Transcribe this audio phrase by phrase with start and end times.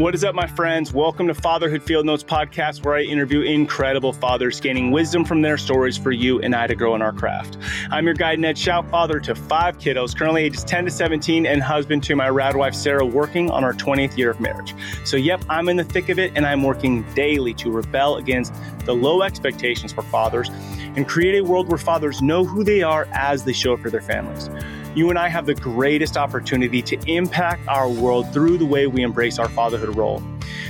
[0.00, 0.94] What is up, my friends?
[0.94, 5.58] Welcome to Fatherhood Field Notes podcast, where I interview incredible fathers, gaining wisdom from their
[5.58, 7.58] stories for you and I to grow in our craft.
[7.90, 11.62] I'm your guide, Ned Shout, father to five kiddos, currently ages 10 to 17, and
[11.62, 14.74] husband to my rad wife, Sarah, working on our 20th year of marriage.
[15.04, 18.54] So, yep, I'm in the thick of it, and I'm working daily to rebel against
[18.86, 20.48] the low expectations for fathers
[20.96, 23.90] and create a world where fathers know who they are as they show up for
[23.90, 24.48] their families
[24.94, 29.02] you and I have the greatest opportunity to impact our world through the way we
[29.02, 30.20] embrace our fatherhood role.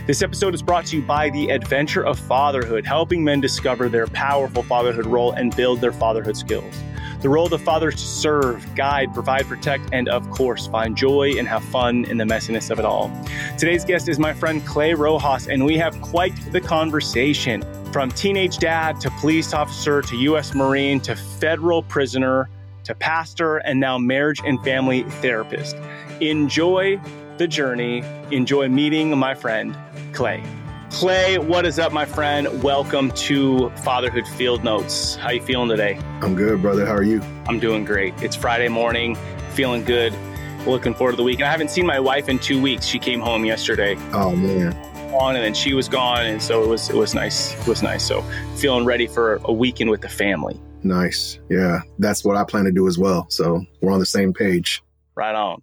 [0.06, 4.06] This episode is brought to you by the Adventure of Fatherhood, helping men discover their
[4.08, 6.82] powerful fatherhood role and build their fatherhood skills.
[7.22, 11.32] The role of the father to serve, guide, provide, protect, and of course, find joy
[11.38, 13.10] and have fun in the messiness of it all.
[13.58, 17.62] Today's guest is my friend Clay Rojas, and we have quite the conversation.
[17.90, 20.54] From teenage dad to police officer to U.S.
[20.54, 22.48] Marine to federal prisoner,
[22.84, 25.76] to pastor and now marriage and family therapist.
[26.20, 27.00] Enjoy
[27.38, 28.02] the journey.
[28.30, 29.76] Enjoy meeting my friend,
[30.12, 30.42] Clay.
[30.90, 32.62] Clay, what is up, my friend?
[32.62, 35.14] Welcome to Fatherhood Field Notes.
[35.14, 35.98] How you feeling today?
[36.20, 36.84] I'm good, brother.
[36.84, 37.22] How are you?
[37.48, 38.12] I'm doing great.
[38.22, 39.16] It's Friday morning,
[39.52, 40.12] feeling good.
[40.66, 41.38] Looking forward to the week.
[41.38, 42.84] And I haven't seen my wife in two weeks.
[42.84, 43.96] She came home yesterday.
[44.12, 44.74] Oh man.
[45.14, 47.58] On and then she was gone, and so it was it was nice.
[47.58, 48.04] It was nice.
[48.04, 48.22] So
[48.56, 50.60] feeling ready for a weekend with the family.
[50.82, 51.38] Nice.
[51.48, 53.26] Yeah, that's what I plan to do as well.
[53.28, 54.82] So we're on the same page.
[55.14, 55.62] Right on.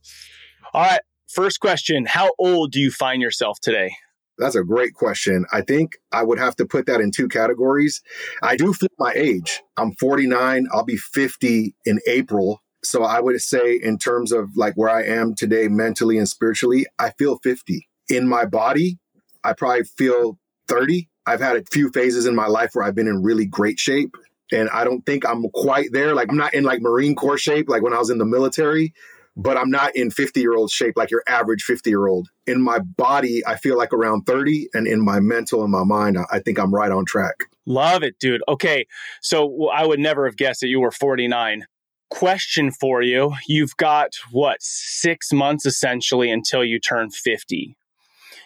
[0.73, 1.01] All right.
[1.29, 3.95] First question How old do you find yourself today?
[4.37, 5.45] That's a great question.
[5.51, 8.01] I think I would have to put that in two categories.
[8.43, 9.63] I do feel my age.
[9.77, 10.67] I'm 49.
[10.71, 12.61] I'll be 50 in April.
[12.83, 16.85] So I would say, in terms of like where I am today, mentally and spiritually,
[16.99, 17.87] I feel 50.
[18.09, 18.99] In my body,
[19.43, 21.09] I probably feel 30.
[21.25, 24.15] I've had a few phases in my life where I've been in really great shape
[24.51, 26.13] and I don't think I'm quite there.
[26.15, 28.93] Like I'm not in like Marine Corps shape, like when I was in the military,
[29.35, 32.29] but I'm not in 50 year old shape, like your average 50 year old.
[32.47, 36.17] In my body, I feel like around 30, and in my mental and my mind,
[36.31, 37.45] I think I'm right on track.
[37.65, 38.41] Love it, dude.
[38.47, 38.87] Okay,
[39.21, 41.65] so I would never have guessed that you were 49.
[42.09, 47.77] Question for you: You've got what six months essentially until you turn 50.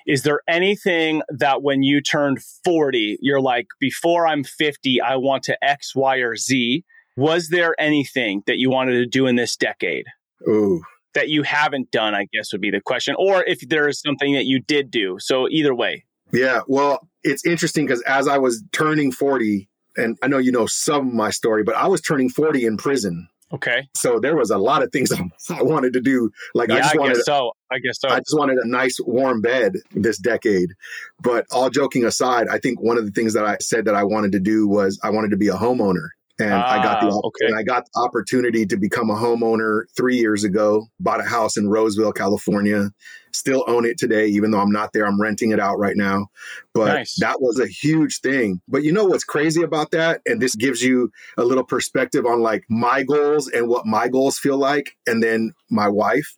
[0.08, 5.44] Is there anything that when you turned 40, you're like, before I'm 50, I want
[5.44, 6.84] to X, Y, or Z?
[7.18, 10.06] Was there anything that you wanted to do in this decade?
[10.48, 10.82] Ooh.
[11.14, 13.16] That you haven't done, I guess would be the question.
[13.20, 15.18] Or if there is something that you did do.
[15.20, 16.06] So either way.
[16.32, 16.62] Yeah.
[16.68, 21.10] Well, it's interesting because as I was turning 40, and I know you know some
[21.10, 23.28] of my story, but I was turning 40 in prison.
[23.54, 23.90] Okay.
[23.96, 25.12] So there was a lot of things
[25.50, 26.32] I wanted to do.
[26.54, 27.52] Like yeah, I just I wanted, guess so.
[27.72, 28.10] I guess so.
[28.10, 30.70] I just wanted a nice warm bed this decade.
[31.22, 34.04] But all joking aside, I think one of the things that I said that I
[34.04, 36.10] wanted to do was I wanted to be a homeowner
[36.42, 37.48] and ah, I got the ah, okay.
[37.48, 40.88] and I got the opportunity to become a homeowner three years ago.
[41.00, 42.92] Bought a house in Roseville, California.
[43.34, 45.06] Still own it today, even though I'm not there.
[45.06, 46.28] I'm renting it out right now.
[46.74, 47.16] But nice.
[47.20, 48.62] that was a huge thing.
[48.68, 50.22] But you know what's crazy about that?
[50.26, 54.38] And this gives you a little perspective on like my goals and what my goals
[54.38, 56.36] feel like, and then my wife.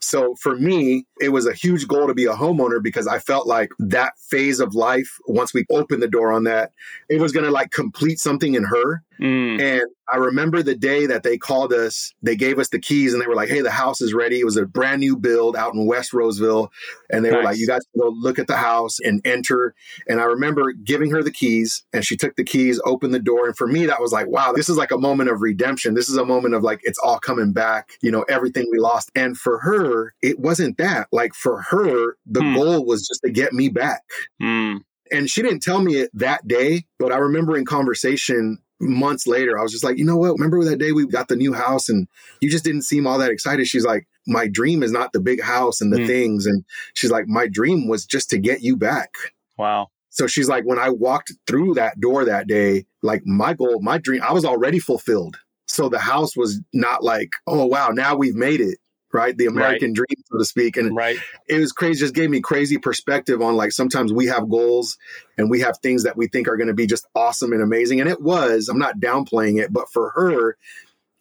[0.00, 3.46] So for me, it was a huge goal to be a homeowner because I felt
[3.46, 6.72] like that phase of life, once we opened the door on that,
[7.08, 9.02] it was going to like complete something in her.
[9.20, 9.60] Mm.
[9.60, 9.82] And
[10.12, 13.26] I remember the day that they called us, they gave us the keys and they
[13.26, 14.40] were like, Hey, the house is ready.
[14.40, 16.70] It was a brand new build out in West Roseville.
[17.10, 17.36] And they nice.
[17.36, 19.74] were like, You guys go look at the house and enter.
[20.08, 23.46] And I remember giving her the keys and she took the keys, opened the door.
[23.46, 25.94] And for me, that was like, wow, this is like a moment of redemption.
[25.94, 29.10] This is a moment of like, it's all coming back, you know, everything we lost.
[29.14, 31.08] And for her, it wasn't that.
[31.12, 32.54] Like for her, the hmm.
[32.54, 34.02] goal was just to get me back.
[34.40, 34.76] Hmm.
[35.12, 39.58] And she didn't tell me it that day, but I remember in conversation months later,
[39.58, 40.32] I was just like, you know what?
[40.32, 42.08] Remember that day we got the new house and
[42.40, 43.66] you just didn't seem all that excited?
[43.66, 46.06] She's like, my dream is not the big house and the mm.
[46.06, 46.46] things.
[46.46, 46.64] And
[46.94, 49.14] she's like, my dream was just to get you back.
[49.56, 49.88] Wow.
[50.10, 53.98] So she's like, when I walked through that door that day, like my goal, my
[53.98, 55.36] dream, I was already fulfilled.
[55.68, 58.78] So the house was not like, oh, wow, now we've made it
[59.16, 59.36] right?
[59.36, 59.94] The American right.
[59.94, 60.76] dream, so to speak.
[60.76, 61.18] And right.
[61.48, 64.98] it was crazy, just gave me crazy perspective on like sometimes we have goals
[65.38, 68.00] and we have things that we think are going to be just awesome and amazing.
[68.00, 70.58] And it was, I'm not downplaying it, but for her,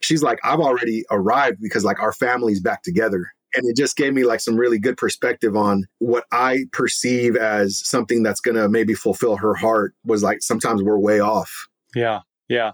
[0.01, 3.31] she's like, I've already arrived because like our family's back together.
[3.55, 7.79] And it just gave me like some really good perspective on what I perceive as
[7.87, 11.67] something that's going to maybe fulfill her heart was like sometimes we're way off.
[11.95, 12.21] Yeah.
[12.47, 12.73] Yeah.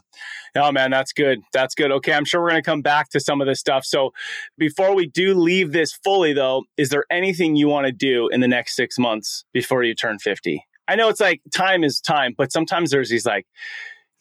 [0.55, 1.39] Oh man, that's good.
[1.53, 1.91] That's good.
[1.91, 3.85] Okay, I'm sure we're going to come back to some of this stuff.
[3.85, 4.11] So,
[4.57, 8.41] before we do leave this fully though, is there anything you want to do in
[8.41, 10.63] the next 6 months before you turn 50?
[10.87, 13.45] I know it's like time is time, but sometimes there's these like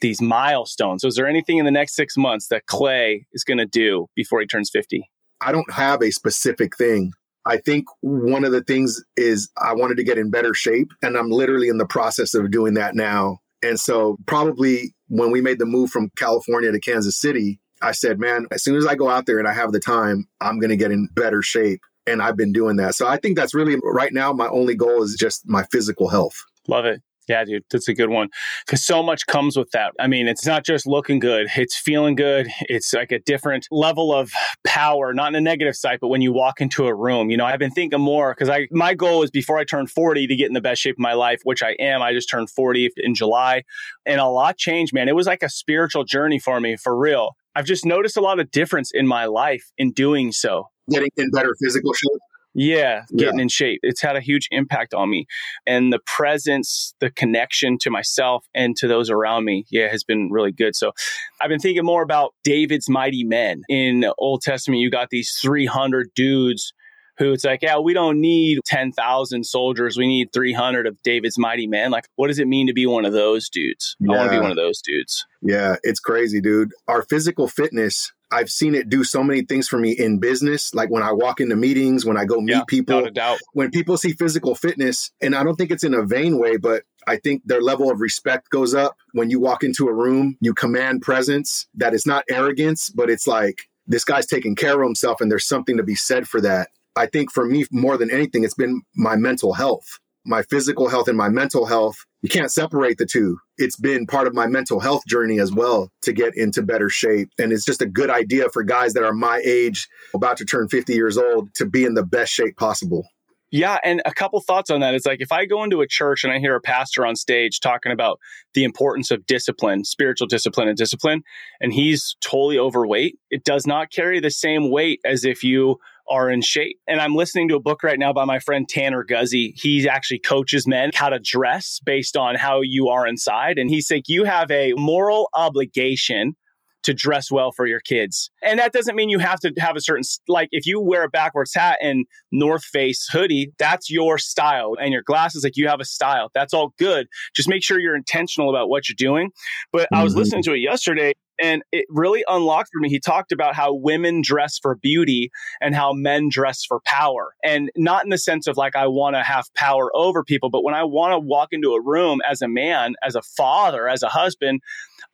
[0.01, 1.03] these milestones.
[1.03, 4.07] So is there anything in the next 6 months that Clay is going to do
[4.15, 5.11] before he turns 50?
[5.41, 7.13] I don't have a specific thing.
[7.47, 11.17] I think one of the things is I wanted to get in better shape, and
[11.17, 13.39] I'm literally in the process of doing that now.
[13.63, 18.19] And so, probably when we made the move from California to Kansas City, I said,
[18.19, 20.71] man, as soon as I go out there and I have the time, I'm going
[20.71, 21.81] to get in better shape.
[22.07, 22.95] And I've been doing that.
[22.95, 26.35] So I think that's really right now, my only goal is just my physical health.
[26.67, 27.03] Love it.
[27.31, 28.29] Yeah, dude, that's a good one.
[28.67, 29.93] Because so much comes with that.
[30.01, 32.49] I mean, it's not just looking good, it's feeling good.
[32.63, 34.33] It's like a different level of
[34.65, 37.45] power, not in a negative side, but when you walk into a room, you know,
[37.45, 40.49] I've been thinking more because I, my goal is before I turn 40 to get
[40.49, 42.03] in the best shape of my life, which I am.
[42.03, 43.63] I just turned 40 in July
[44.05, 45.09] and a lot changed, man.
[45.09, 47.37] It was like a spiritual journey for me, for real.
[47.55, 50.71] I've just noticed a lot of difference in my life in doing so.
[50.91, 52.21] Getting in better physical shape.
[52.55, 53.43] Yeah, getting yeah.
[53.43, 53.81] in shape.
[53.83, 55.27] It's had a huge impact on me.
[55.67, 60.31] And the presence, the connection to myself and to those around me, yeah, has been
[60.31, 60.75] really good.
[60.75, 60.93] So
[61.41, 63.63] I've been thinking more about David's mighty men.
[63.69, 66.73] In Old Testament, you got these 300 dudes
[67.21, 69.97] who it's like, yeah, we don't need 10,000 soldiers.
[69.97, 71.91] We need 300 of David's mighty men.
[71.91, 73.95] Like, what does it mean to be one of those dudes?
[74.01, 74.13] Yeah.
[74.13, 75.27] I want to be one of those dudes.
[75.43, 76.73] Yeah, it's crazy, dude.
[76.89, 80.73] Our physical fitness I've seen it do so many things for me in business.
[80.73, 83.09] Like when I walk into meetings, when I go meet yeah, people,
[83.55, 86.85] when people see physical fitness, and I don't think it's in a vain way, but
[87.07, 88.97] I think their level of respect goes up.
[89.13, 93.27] When you walk into a room, you command presence that is not arrogance, but it's
[93.27, 96.69] like this guy's taking care of himself and there's something to be said for that.
[96.97, 101.09] I think for me, more than anything, it's been my mental health my physical health
[101.09, 101.97] and my mental health.
[102.23, 103.39] You can't separate the two.
[103.57, 107.31] It's been part of my mental health journey as well to get into better shape.
[107.39, 110.69] And it's just a good idea for guys that are my age, about to turn
[110.69, 113.07] 50 years old, to be in the best shape possible.
[113.53, 114.95] Yeah, and a couple thoughts on that.
[114.95, 117.59] It's like if I go into a church and I hear a pastor on stage
[117.59, 118.21] talking about
[118.55, 121.23] the importance of discipline, spiritual discipline and discipline,
[121.61, 125.79] and he's totally overweight, it does not carry the same weight as if you
[126.11, 126.79] are in shape.
[126.87, 129.53] And I'm listening to a book right now by my friend Tanner Guzy.
[129.55, 133.59] He actually coaches men how to dress based on how you are inside.
[133.59, 136.35] And he's like, you have a moral obligation
[136.83, 138.31] to dress well for your kids.
[138.43, 141.09] And that doesn't mean you have to have a certain, like if you wear a
[141.09, 144.77] backwards hat and North Face hoodie, that's your style.
[144.81, 146.31] And your glasses, like you have a style.
[146.35, 147.07] That's all good.
[147.37, 149.31] Just make sure you're intentional about what you're doing.
[149.73, 149.97] But mm-hmm.
[149.97, 150.21] I was mm-hmm.
[150.21, 151.13] listening to it yesterday
[151.43, 152.89] and it really unlocked for me.
[152.89, 157.35] He talked about how women dress for beauty and how men dress for power.
[157.43, 160.65] And not in the sense of like, I want to have power over people, but
[160.65, 164.03] when I want to walk into a room as a man, as a father, as
[164.03, 164.61] a husband,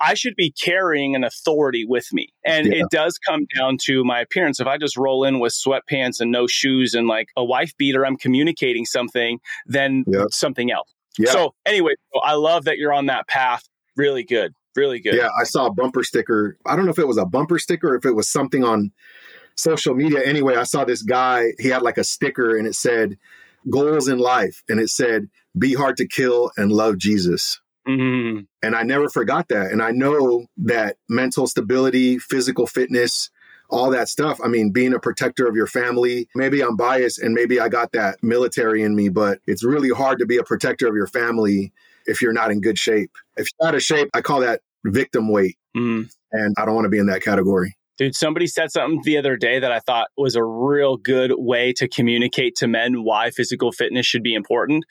[0.00, 2.28] I should be carrying an authority with me.
[2.44, 2.82] And yeah.
[2.82, 4.60] it does come down to my appearance.
[4.60, 8.04] If I just roll in with sweatpants and no shoes and like a wife beater,
[8.04, 10.24] I'm communicating something, then yeah.
[10.30, 10.92] something else.
[11.18, 11.30] Yeah.
[11.30, 13.62] So anyway, I love that you're on that path.
[13.96, 14.52] Really good.
[14.76, 15.14] Really good.
[15.14, 16.58] Yeah, I saw a bumper sticker.
[16.66, 18.92] I don't know if it was a bumper sticker or if it was something on
[19.56, 20.22] social media.
[20.22, 23.16] Anyway, I saw this guy, he had like a sticker and it said,
[23.70, 24.62] goals in life.
[24.68, 25.28] And it said,
[25.58, 27.60] be hard to kill and love Jesus.
[27.88, 28.40] Mm-hmm.
[28.62, 29.70] And I never forgot that.
[29.70, 33.30] And I know that mental stability, physical fitness,
[33.70, 34.38] all that stuff.
[34.44, 37.92] I mean, being a protector of your family, maybe I'm biased and maybe I got
[37.92, 41.72] that military in me, but it's really hard to be a protector of your family
[42.06, 43.10] if you're not in good shape.
[43.36, 44.60] If you're out of shape, I call that
[44.92, 45.56] victim weight.
[45.76, 46.08] Mm.
[46.32, 47.76] And I don't want to be in that category.
[47.98, 51.72] Dude, somebody said something the other day that I thought was a real good way
[51.74, 54.84] to communicate to men why physical fitness should be important.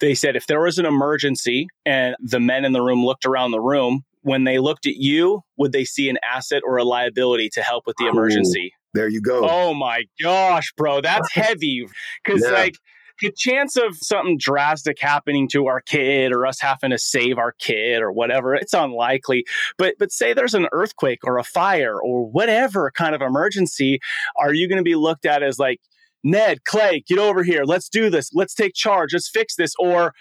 [0.00, 3.50] They said if there was an emergency and the men in the room looked around
[3.50, 7.50] the room, when they looked at you, would they see an asset or a liability
[7.50, 8.72] to help with the emergency?
[8.74, 9.46] Ooh, there you go.
[9.48, 11.86] Oh my gosh, bro, that's heavy.
[12.24, 12.50] Because, yeah.
[12.50, 12.76] like,
[13.20, 17.52] the chance of something drastic happening to our kid or us having to save our
[17.52, 19.44] kid or whatever, it's unlikely.
[19.78, 24.00] But but say there's an earthquake or a fire or whatever kind of emergency,
[24.38, 25.80] are you going to be looked at as like
[26.24, 27.62] Ned, Clay, get over here.
[27.64, 28.30] Let's do this.
[28.34, 29.12] Let's take charge.
[29.12, 29.74] Let's fix this.
[29.78, 30.12] Or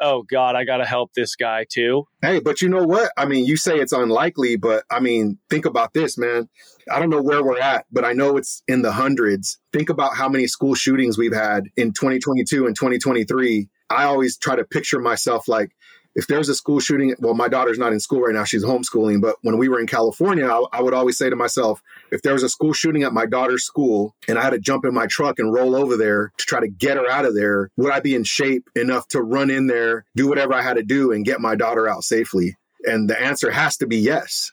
[0.00, 2.06] oh God, I got to help this guy too.
[2.22, 3.12] Hey, but you know what?
[3.16, 6.48] I mean, you say it's unlikely, but I mean, think about this, man.
[6.90, 9.58] I don't know where we're at, but I know it's in the hundreds.
[9.72, 13.68] Think about how many school shootings we've had in 2022 and 2023.
[13.90, 15.70] I always try to picture myself like,
[16.14, 18.44] if there's a school shooting, well, my daughter's not in school right now.
[18.44, 19.20] She's homeschooling.
[19.20, 22.32] But when we were in California, I, I, would always say to myself, if there
[22.32, 25.06] was a school shooting at my daughter's school and I had to jump in my
[25.06, 28.00] truck and roll over there to try to get her out of there, would I
[28.00, 31.24] be in shape enough to run in there, do whatever I had to do, and
[31.24, 32.56] get my daughter out safely?
[32.84, 34.52] And the answer has to be yes.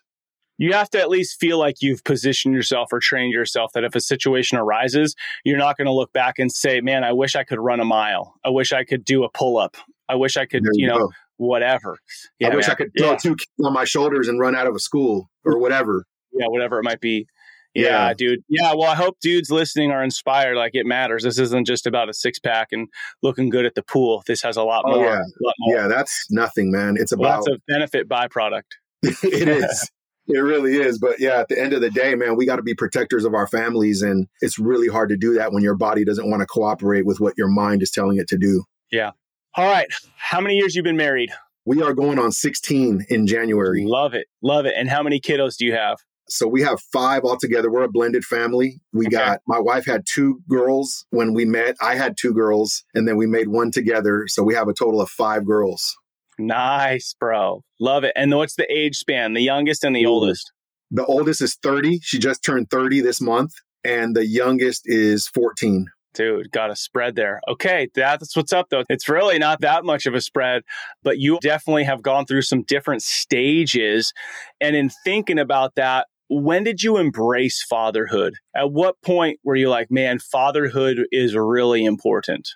[0.58, 3.96] You have to at least feel like you've positioned yourself or trained yourself that if
[3.96, 7.44] a situation arises, you're not going to look back and say, man, I wish I
[7.44, 8.36] could run a mile.
[8.46, 9.75] I wish I could do a pull up.
[10.08, 11.98] I wish I could, you, you, know, go whatever.
[12.39, 12.71] Yeah, I wish man.
[12.71, 13.17] I could throw yeah.
[13.17, 16.05] two on my shoulders and run out of a school or whatever.
[16.33, 17.27] Yeah, whatever it might be.
[17.74, 18.39] Yeah, yeah, dude.
[18.50, 20.57] Yeah, well, I hope dudes listening are inspired.
[20.57, 21.24] Like it matters.
[21.24, 22.88] This isn't just about a six pack and
[23.24, 24.24] looking good at the pool.
[24.27, 25.05] This has a lot oh, more.
[25.05, 25.75] Yeah, lot more.
[25.75, 26.95] yeah that's nothing, man.
[27.00, 28.63] It's about lots of benefit byproduct.
[29.03, 29.89] it is.
[30.27, 31.00] It really is.
[31.00, 33.33] But yeah, at the end of the day, man, we got to be protectors of
[33.33, 34.01] our families.
[34.01, 37.19] And it's really hard to do that when your body doesn't want to cooperate with
[37.19, 38.63] what your mind is telling it to do.
[38.91, 39.12] Yeah.
[39.55, 39.88] All right.
[40.15, 41.31] How many years you've been married?
[41.65, 43.84] We are going on 16 in January.
[43.86, 44.27] Love it.
[44.41, 44.74] Love it.
[44.77, 45.98] And how many kiddos do you have?
[46.29, 47.70] So we have five altogether.
[47.70, 48.79] We're a blended family.
[48.93, 49.17] We okay.
[49.17, 51.75] got my wife had two girls when we met.
[51.81, 54.25] I had two girls, and then we made one together.
[54.27, 55.98] So we have a total of five girls.
[56.39, 57.63] Nice, bro.
[57.81, 58.13] Love it.
[58.15, 59.34] And what's the age span?
[59.34, 60.53] The youngest and the oldest?
[60.89, 62.00] The oldest is 30.
[62.01, 63.51] She just turned 30 this month.
[63.84, 65.88] And the youngest is 14.
[66.13, 67.39] Dude, got a spread there.
[67.48, 68.84] Okay, that's what's up though.
[68.89, 70.63] It's really not that much of a spread,
[71.03, 74.12] but you definitely have gone through some different stages.
[74.60, 78.36] And in thinking about that, when did you embrace fatherhood?
[78.56, 82.48] At what point were you like, man, fatherhood is really important?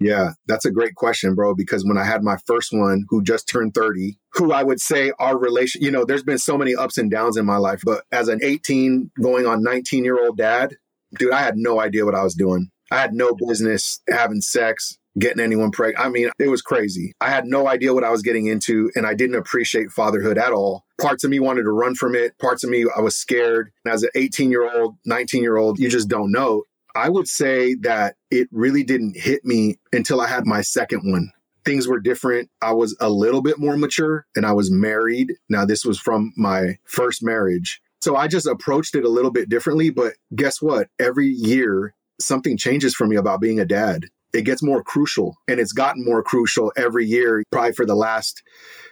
[0.00, 1.54] Yeah, that's a great question, bro.
[1.54, 5.12] Because when I had my first one, who just turned 30, who I would say
[5.18, 8.04] our relation, you know, there's been so many ups and downs in my life, but
[8.12, 10.76] as an 18 going on 19 year old dad,
[11.18, 12.70] dude, I had no idea what I was doing.
[12.90, 16.04] I had no business having sex, getting anyone pregnant.
[16.04, 17.12] I mean, it was crazy.
[17.20, 20.52] I had no idea what I was getting into, and I didn't appreciate fatherhood at
[20.52, 20.84] all.
[21.00, 22.38] Parts of me wanted to run from it.
[22.38, 23.70] Parts of me, I was scared.
[23.86, 26.64] As an 18 year old, 19 year old, you just don't know.
[26.94, 31.32] I would say that it really didn't hit me until I had my second one.
[31.64, 32.50] Things were different.
[32.62, 35.32] I was a little bit more mature and I was married.
[35.48, 37.80] Now, this was from my first marriage.
[38.00, 39.90] So I just approached it a little bit differently.
[39.90, 40.88] But guess what?
[41.00, 44.06] Every year, something changes for me about being a dad.
[44.32, 48.42] It gets more crucial and it's gotten more crucial every year, probably for the last,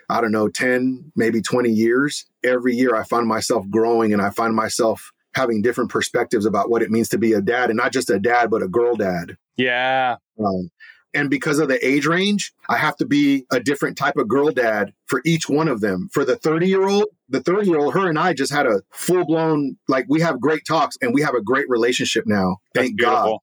[0.09, 2.27] I don't know, 10, maybe 20 years.
[2.45, 6.83] Every year I find myself growing and I find myself having different perspectives about what
[6.83, 9.37] it means to be a dad and not just a dad, but a girl dad.
[9.57, 10.17] Yeah.
[10.39, 10.71] Um,
[11.15, 14.51] and because of the age range, I have to be a different type of girl
[14.51, 16.09] dad for each one of them.
[16.13, 18.83] For the 30 year old, the 30 year old, her and I just had a
[18.93, 22.59] full blown, like, we have great talks and we have a great relationship now.
[22.75, 23.39] Thank God.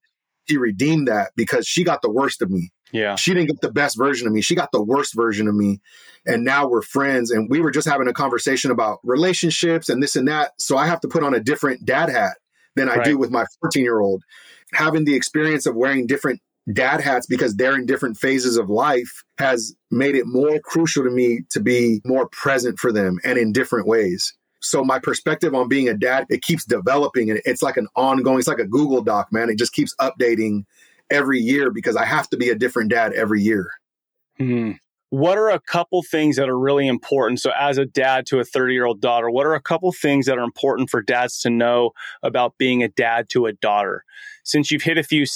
[0.46, 2.70] He redeemed that because she got the worst of me.
[2.92, 3.14] Yeah.
[3.14, 4.40] She didn't get the best version of me.
[4.40, 5.80] She got the worst version of me.
[6.26, 7.30] And now we're friends.
[7.30, 10.52] And we were just having a conversation about relationships and this and that.
[10.58, 12.36] So I have to put on a different dad hat
[12.74, 13.04] than I right.
[13.04, 14.24] do with my 14 year old.
[14.72, 16.40] Having the experience of wearing different
[16.72, 21.10] dad hats because they're in different phases of life has made it more crucial to
[21.10, 24.34] me to be more present for them and in different ways.
[24.62, 28.38] So my perspective on being a dad, it keeps developing and it's like an ongoing,
[28.38, 29.48] it's like a Google Doc, man.
[29.48, 30.64] It just keeps updating
[31.10, 33.70] every year because I have to be a different dad every year.
[34.36, 34.72] Hmm.
[35.08, 37.40] What are a couple things that are really important?
[37.40, 40.26] So, as a dad to a 30 year old daughter, what are a couple things
[40.26, 41.90] that are important for dads to know
[42.22, 44.04] about being a dad to a daughter?
[44.44, 45.26] Since you've hit a few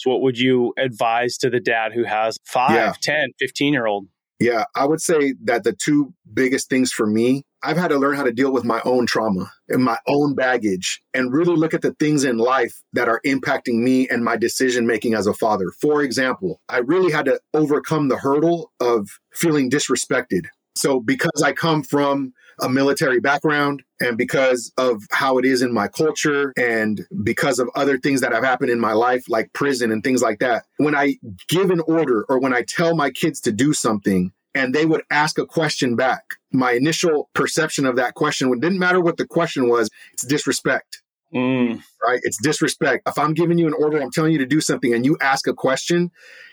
[0.00, 2.92] stages, what would you advise to the dad who has five, yeah.
[3.00, 4.06] 10, 15 year old?
[4.38, 8.16] Yeah, I would say that the two biggest things for me, I've had to learn
[8.16, 11.82] how to deal with my own trauma and my own baggage and really look at
[11.82, 15.70] the things in life that are impacting me and my decision making as a father.
[15.78, 20.46] For example, I really had to overcome the hurdle of feeling disrespected.
[20.80, 25.74] So, because I come from a military background and because of how it is in
[25.74, 29.92] my culture and because of other things that have happened in my life, like prison
[29.92, 31.16] and things like that, when I
[31.48, 35.02] give an order or when I tell my kids to do something and they would
[35.10, 39.68] ask a question back, my initial perception of that question didn't matter what the question
[39.68, 41.02] was, it's disrespect.
[41.34, 41.82] Mm.
[42.02, 42.20] Right?
[42.22, 43.06] It's disrespect.
[43.06, 45.46] If I'm giving you an order, I'm telling you to do something and you ask
[45.46, 46.10] a question,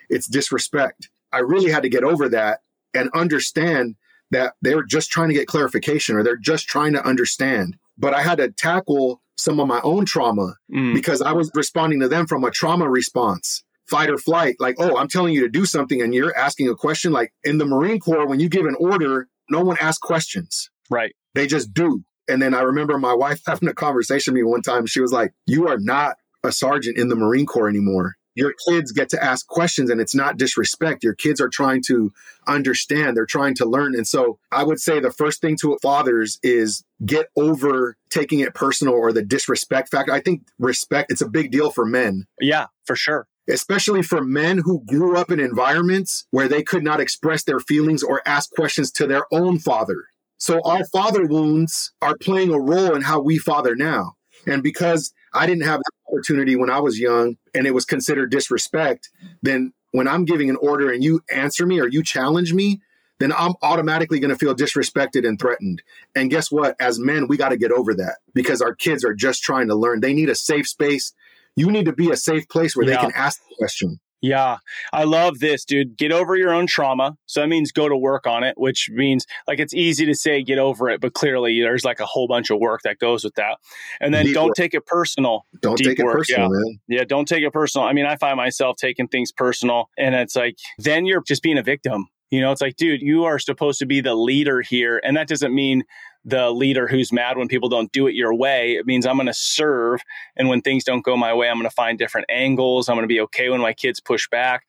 [0.10, 1.08] it's disrespect.
[1.32, 2.60] I really had to get over that
[2.94, 3.96] and understand
[4.32, 7.78] that they're just trying to get clarification or they're just trying to understand.
[7.98, 10.94] But I had to tackle some of my own trauma mm.
[10.94, 14.56] because I was responding to them from a trauma response, fight or flight.
[14.60, 17.12] Like, oh, I'm telling you to do something and you're asking a question.
[17.12, 20.70] Like in the Marine Corps, when you give an order, no one asks questions.
[20.90, 21.16] Right.
[21.36, 22.04] They just do.
[22.28, 24.86] And then I remember my wife having a conversation with me one time.
[24.86, 28.92] She was like, You are not a sergeant in the Marine Corps anymore your kids
[28.92, 31.04] get to ask questions and it's not disrespect.
[31.04, 32.14] Your kids are trying to
[32.48, 33.96] understand, they're trying to learn.
[33.96, 38.54] And so I would say the first thing to fathers is get over taking it
[38.54, 40.14] personal or the disrespect factor.
[40.14, 42.26] I think respect, it's a big deal for men.
[42.40, 43.28] Yeah, for sure.
[43.50, 48.04] Especially for men who grew up in environments where they could not express their feelings
[48.04, 50.06] or ask questions to their own father.
[50.38, 54.14] So our father wounds are playing a role in how we father now.
[54.46, 58.32] And because I didn't have that opportunity when I was young and it was considered
[58.32, 59.10] disrespect,
[59.42, 62.82] then when I'm giving an order and you answer me or you challenge me,
[63.20, 65.82] then I'm automatically going to feel disrespected and threatened.
[66.16, 66.76] And guess what?
[66.80, 69.76] As men, we got to get over that because our kids are just trying to
[69.76, 70.02] learn.
[70.02, 71.14] They need a safe space.
[71.56, 72.96] You need to be a safe place where yeah.
[72.96, 74.00] they can ask the question.
[74.22, 74.58] Yeah,
[74.92, 75.96] I love this, dude.
[75.96, 77.16] Get over your own trauma.
[77.28, 80.42] So that means go to work on it, which means like it's easy to say
[80.42, 83.36] get over it, but clearly there's like a whole bunch of work that goes with
[83.36, 83.58] that.
[84.02, 84.56] And then Deep don't work.
[84.56, 85.46] take it personal.
[85.62, 86.60] Don't Deep take work, it personal, yeah.
[86.60, 86.80] man.
[86.88, 87.86] Yeah, don't take it personal.
[87.86, 91.60] I mean, I find myself taking things personal, and it's like then you're just being
[91.60, 92.08] a victim.
[92.30, 95.00] You know, it's like, dude, you are supposed to be the leader here.
[95.02, 95.84] And that doesn't mean
[96.28, 98.74] the leader who's mad when people don't do it your way.
[98.74, 100.02] It means I'm going to serve.
[100.36, 102.90] And when things don't go my way, I'm going to find different angles.
[102.90, 104.66] I'm going to be okay when my kids push back.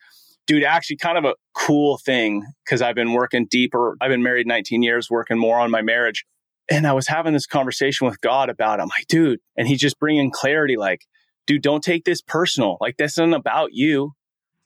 [0.46, 3.96] Dude, actually, kind of a cool thing because I've been working deeper.
[4.00, 6.24] I've been married 19 years, working more on my marriage.
[6.70, 8.82] And I was having this conversation with God about it.
[8.82, 11.06] I'm like, dude, and he's just bringing clarity like,
[11.48, 12.76] dude, don't take this personal.
[12.80, 14.12] Like, this isn't about you.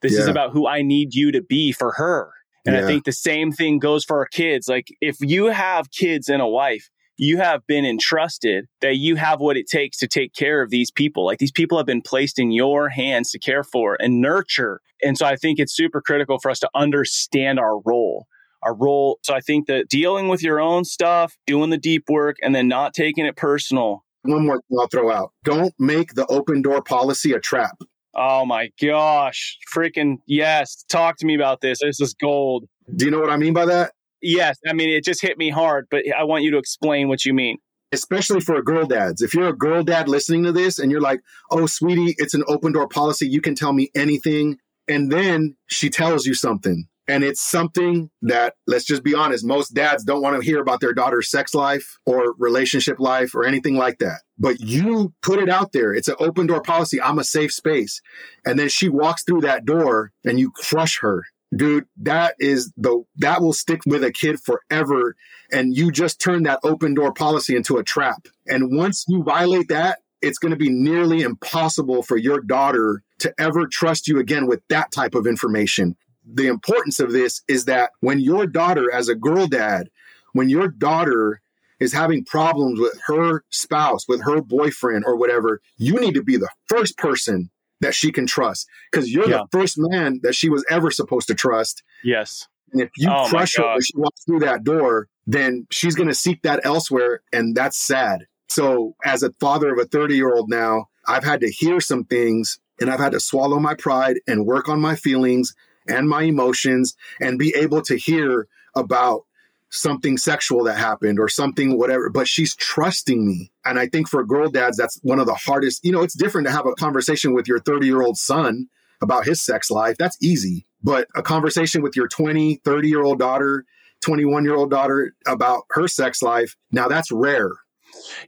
[0.03, 0.21] This yeah.
[0.21, 2.33] is about who I need you to be for her.
[2.65, 2.83] And yeah.
[2.83, 4.69] I think the same thing goes for our kids.
[4.69, 9.41] Like if you have kids and a wife, you have been entrusted that you have
[9.41, 11.25] what it takes to take care of these people.
[11.27, 14.81] Like these people have been placed in your hands to care for and nurture.
[15.03, 18.27] And so I think it's super critical for us to understand our role.
[18.63, 19.19] Our role.
[19.23, 22.69] So I think that dealing with your own stuff, doing the deep work, and then
[22.69, 24.05] not taking it personal.
[24.23, 25.33] One more thing I'll throw out.
[25.43, 27.77] Don't make the open door policy a trap.
[28.15, 29.59] Oh my gosh.
[29.75, 30.85] Freaking yes.
[30.89, 31.79] Talk to me about this.
[31.81, 32.65] This is gold.
[32.95, 33.93] Do you know what I mean by that?
[34.21, 34.59] Yes.
[34.69, 37.35] I mean, it just hit me hard, but I want you to explain what you
[37.35, 37.59] mean.
[37.93, 39.21] Especially for girl dads.
[39.21, 42.45] If you're a girl dad listening to this and you're like, oh, sweetie, it's an
[42.49, 43.29] open door policy.
[43.29, 44.59] You can tell me anything.
[44.89, 49.75] And then she tells you something and it's something that, let's just be honest, most
[49.75, 53.77] dads don't want to hear about their daughter's sex life or relationship life or anything
[53.77, 54.21] like that.
[54.39, 55.93] But you put it out there.
[55.93, 57.01] It's an open door policy.
[57.01, 58.01] I'm a safe space.
[58.45, 61.25] And then she walks through that door and you crush her.
[61.55, 65.17] Dude, that is the, that will stick with a kid forever.
[65.53, 68.27] And you just turn that open door policy into a trap.
[68.47, 73.35] And once you violate that, it's going to be nearly impossible for your daughter to
[73.39, 77.91] ever trust you again with that type of information the importance of this is that
[78.01, 79.89] when your daughter, as a girl dad,
[80.33, 81.41] when your daughter
[81.81, 86.37] is having problems with her spouse, with her boyfriend, or whatever, you need to be
[86.37, 89.39] the first person that she can trust because you're yeah.
[89.39, 91.83] the first man that she was ever supposed to trust.
[92.05, 92.47] Yes.
[92.73, 96.09] And if you oh crush her when she walks through that door, then she's going
[96.09, 97.23] to seek that elsewhere.
[97.33, 98.27] And that's sad.
[98.49, 102.05] So, as a father of a 30 year old now, I've had to hear some
[102.05, 105.55] things and I've had to swallow my pride and work on my feelings
[105.89, 109.23] and my emotions and be able to hear about
[109.71, 112.11] something sexual that happened or something whatever.
[112.11, 113.51] But she's trusting me.
[113.65, 116.47] And i think for girl dads that's one of the hardest you know it's different
[116.47, 118.69] to have a conversation with your 30 year old son
[119.01, 119.97] about his sex life.
[119.99, 120.67] That's easy.
[120.83, 123.65] But a conversation with your 20 30 year old daughter
[124.03, 127.51] 21 year old daughter about her sex life now that's rare.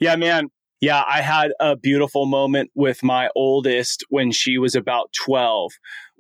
[0.01, 0.51] Yeah man.
[0.81, 5.73] Yeah, I had a beautiful moment with my oldest when she was about 12,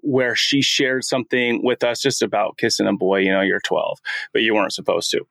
[0.04, 3.20] where she shared something with us just about kissing a boy.
[3.20, 3.98] You know, you're 12,
[4.32, 5.26] but you weren't supposed to.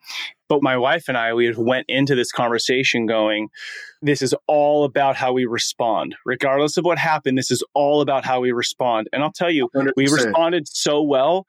[0.49, 3.49] But my wife and I, we went into this conversation going,
[4.01, 6.15] this is all about how we respond.
[6.25, 9.07] Regardless of what happened, this is all about how we respond.
[9.13, 9.91] And I'll tell you, 100%.
[9.95, 11.45] we responded so well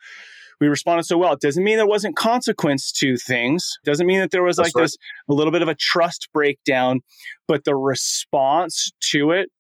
[0.61, 1.33] we responded so well.
[1.33, 3.77] It doesn't mean there wasn't consequence to things.
[3.85, 4.83] It doesn't mean that there was That's like right.
[4.85, 4.97] this
[5.29, 7.01] a little bit of a trust breakdown,
[7.49, 9.51] but the response to it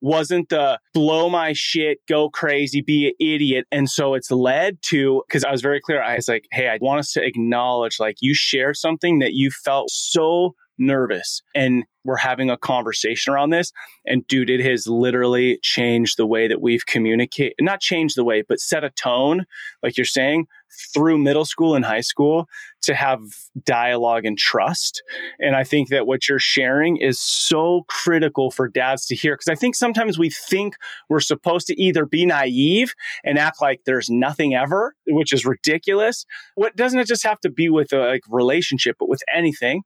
[0.00, 3.66] wasn't the blow my shit, go crazy, be an idiot.
[3.72, 6.02] And so it's led to, because I was very clear.
[6.02, 9.50] I was like, hey, I want us to acknowledge like you share something that you
[9.50, 13.72] felt so nervous and we're having a conversation around this.
[14.04, 18.42] And dude, it has literally changed the way that we've communicated, not changed the way,
[18.46, 19.46] but set a tone,
[19.82, 20.46] like you're saying,
[20.94, 22.48] through middle school and high school
[22.82, 23.20] to have
[23.64, 25.02] dialogue and trust.
[25.38, 29.34] And I think that what you're sharing is so critical for dads to hear.
[29.34, 30.74] Because I think sometimes we think
[31.08, 36.24] we're supposed to either be naive and act like there's nothing ever, which is ridiculous.
[36.54, 39.82] What doesn't it just have to be with a like, relationship, but with anything?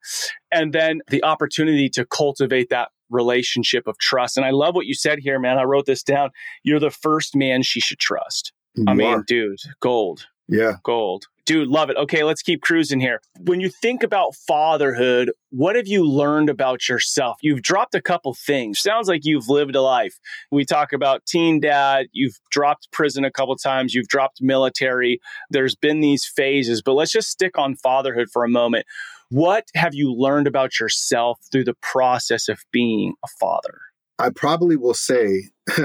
[0.53, 4.37] And then the opportunity to cultivate that relationship of trust.
[4.37, 5.59] And I love what you said here, man.
[5.59, 6.31] I wrote this down.
[6.63, 8.53] You're the first man she should trust.
[8.75, 9.25] You I mean, are.
[9.27, 10.27] dude, gold.
[10.51, 10.75] Yeah.
[10.83, 11.27] Gold.
[11.47, 11.97] Dude, love it.
[11.97, 13.21] Okay, let's keep cruising here.
[13.41, 17.39] When you think about fatherhood, what have you learned about yourself?
[17.41, 18.79] You've dropped a couple things.
[18.79, 20.19] Sounds like you've lived a life.
[20.53, 25.21] We talk about teen dad, you've dropped prison a couple times, you've dropped military.
[25.51, 28.87] There's been these phases, but let's just stick on fatherhood for a moment.
[29.31, 33.79] What have you learned about yourself through the process of being a father?
[34.21, 35.49] I probably will say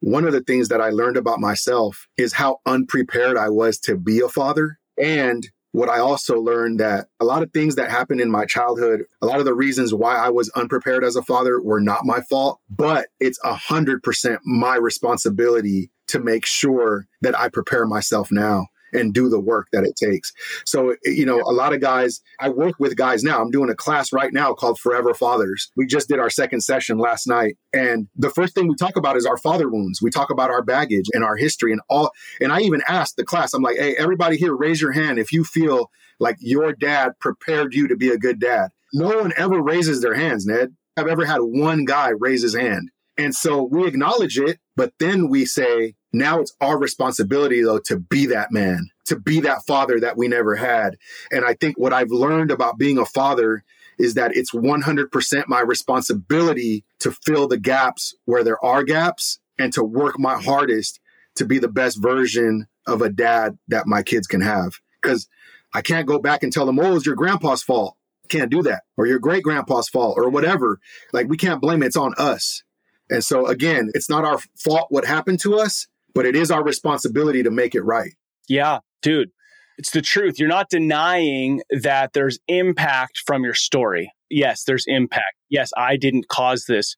[0.00, 3.96] one of the things that I learned about myself is how unprepared I was to
[3.96, 4.78] be a father.
[5.00, 9.02] And what I also learned that a lot of things that happened in my childhood,
[9.20, 12.20] a lot of the reasons why I was unprepared as a father were not my
[12.22, 18.32] fault, but it's a hundred percent my responsibility to make sure that I prepare myself
[18.32, 20.32] now and do the work that it takes.
[20.64, 23.40] So, you know, a lot of guys, I work with guys now.
[23.40, 25.70] I'm doing a class right now called Forever Fathers.
[25.76, 27.56] We just did our second session last night.
[27.72, 30.00] And the first thing we talk about is our father wounds.
[30.02, 32.10] We talk about our baggage and our history and all.
[32.40, 35.32] And I even asked the class, I'm like, hey, everybody here, raise your hand if
[35.32, 38.70] you feel like your dad prepared you to be a good dad.
[38.92, 40.74] No one ever raises their hands, Ned.
[40.96, 42.90] I've ever had one guy raise his hand.
[43.16, 47.98] And so we acknowledge it, but then we say, now it's our responsibility, though, to
[47.98, 50.96] be that man, to be that father that we never had.
[51.30, 53.64] And I think what I've learned about being a father
[53.98, 59.72] is that it's 100% my responsibility to fill the gaps where there are gaps and
[59.72, 61.00] to work my hardest
[61.34, 64.74] to be the best version of a dad that my kids can have.
[65.02, 65.28] Because
[65.74, 67.96] I can't go back and tell them, oh, it's your grandpa's fault.
[68.28, 68.82] Can't do that.
[68.96, 70.80] Or your great grandpa's fault or whatever.
[71.12, 71.86] Like we can't blame it.
[71.86, 72.62] It's on us.
[73.10, 75.86] And so again, it's not our fault what happened to us
[76.18, 78.12] but it is our responsibility to make it right.
[78.48, 79.30] Yeah, dude.
[79.78, 80.36] It's the truth.
[80.36, 84.12] You're not denying that there's impact from your story.
[84.28, 85.36] Yes, there's impact.
[85.48, 86.96] Yes, I didn't cause this,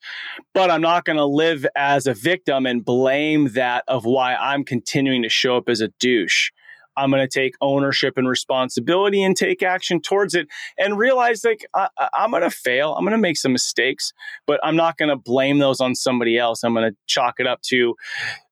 [0.55, 4.65] but I'm not going to live as a victim and blame that of why I'm
[4.65, 6.49] continuing to show up as a douche.
[7.01, 11.67] I'm going to take ownership and responsibility and take action towards it and realize like
[11.75, 12.95] I, am going to fail.
[12.95, 14.13] I'm going to make some mistakes,
[14.47, 16.63] but I'm not going to blame those on somebody else.
[16.63, 17.95] I'm going to chalk it up to,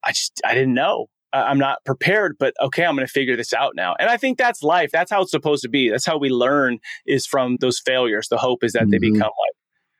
[0.02, 1.06] I just, I didn't know.
[1.30, 3.94] I'm not prepared, but okay, I'm going to figure this out now.
[4.00, 4.90] And I think that's life.
[4.90, 5.90] That's how it's supposed to be.
[5.90, 8.28] That's how we learn is from those failures.
[8.28, 8.90] The hope is that mm-hmm.
[8.92, 9.56] they become like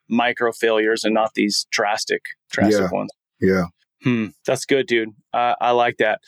[0.08, 2.96] micro failures and not these drastic, drastic yeah.
[2.96, 3.10] ones.
[3.42, 3.64] Yeah.
[4.02, 4.26] Hmm.
[4.46, 5.10] That's good, dude.
[5.34, 6.20] Uh, I like that.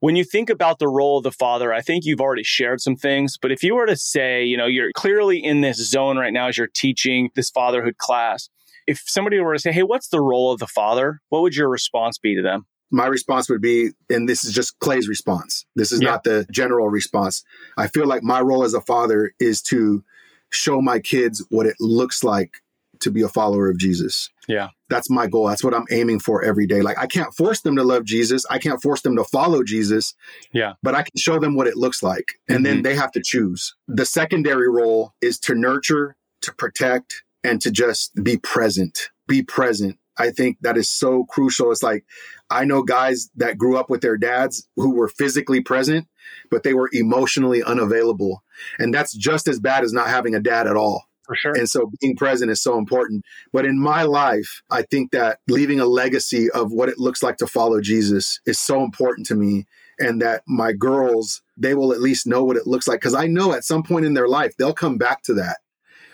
[0.00, 2.96] When you think about the role of the father, I think you've already shared some
[2.96, 6.32] things, but if you were to say, you know, you're clearly in this zone right
[6.32, 8.48] now as you're teaching this fatherhood class,
[8.86, 11.20] if somebody were to say, hey, what's the role of the father?
[11.30, 12.66] What would your response be to them?
[12.90, 15.66] my response would be, and this is just Clay's response.
[15.74, 16.10] This is yeah.
[16.10, 17.42] not the general response.
[17.76, 20.04] I feel like my role as a father is to
[20.50, 22.58] show my kids what it looks like
[23.00, 24.30] to be a follower of Jesus.
[24.48, 24.68] Yeah.
[24.88, 25.48] That's my goal.
[25.48, 26.80] That's what I'm aiming for every day.
[26.82, 28.44] Like I can't force them to love Jesus.
[28.48, 30.14] I can't force them to follow Jesus.
[30.52, 30.74] Yeah.
[30.82, 32.34] But I can show them what it looks like.
[32.48, 32.64] And mm-hmm.
[32.64, 33.74] then they have to choose.
[33.88, 39.10] The secondary role is to nurture, to protect, and to just be present.
[39.26, 39.98] Be present.
[40.18, 41.70] I think that is so crucial.
[41.72, 42.04] It's like
[42.48, 46.06] I know guys that grew up with their dads who were physically present,
[46.50, 48.42] but they were emotionally unavailable.
[48.78, 51.04] And that's just as bad as not having a dad at all.
[51.26, 51.52] For sure.
[51.56, 53.24] And so being present is so important.
[53.52, 57.36] But in my life, I think that leaving a legacy of what it looks like
[57.38, 59.66] to follow Jesus is so important to me.
[59.98, 63.00] And that my girls, they will at least know what it looks like.
[63.00, 65.58] Cause I know at some point in their life, they'll come back to that.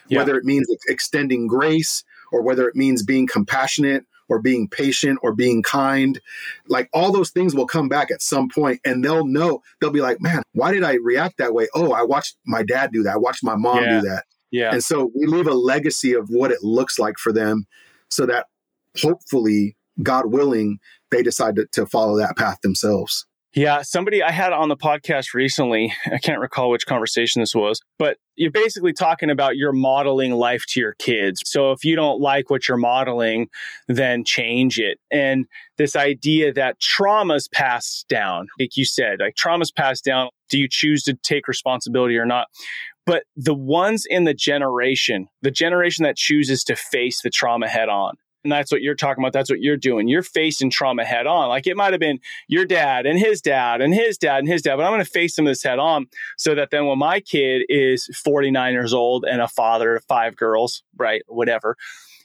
[0.08, 0.18] Yeah.
[0.18, 5.34] Whether it means extending grace or whether it means being compassionate or being patient or
[5.34, 6.18] being kind.
[6.66, 10.00] Like all those things will come back at some point and they'll know, they'll be
[10.00, 11.68] like, man, why did I react that way?
[11.74, 13.14] Oh, I watched my dad do that.
[13.14, 14.00] I watched my mom yeah.
[14.00, 14.24] do that.
[14.52, 14.72] Yeah.
[14.72, 17.64] And so we leave a legacy of what it looks like for them
[18.10, 18.46] so that
[19.00, 20.78] hopefully, God willing,
[21.10, 23.26] they decide to, to follow that path themselves.
[23.54, 27.82] Yeah, somebody I had on the podcast recently, I can't recall which conversation this was,
[27.98, 31.42] but you're basically talking about you're modeling life to your kids.
[31.44, 33.48] So if you don't like what you're modeling,
[33.88, 34.98] then change it.
[35.10, 35.44] And
[35.76, 40.30] this idea that trauma's passed down, like you said, like trauma's passed down.
[40.48, 42.46] Do you choose to take responsibility or not?
[43.04, 47.88] But the ones in the generation, the generation that chooses to face the trauma head
[47.88, 49.32] on, and that's what you're talking about.
[49.32, 50.08] That's what you're doing.
[50.08, 51.48] You're facing trauma head on.
[51.48, 54.62] Like it might have been your dad and his dad and his dad and his
[54.62, 56.98] dad, but I'm going to face some of this head on so that then when
[56.98, 61.76] my kid is 49 years old and a father of five girls, right, whatever,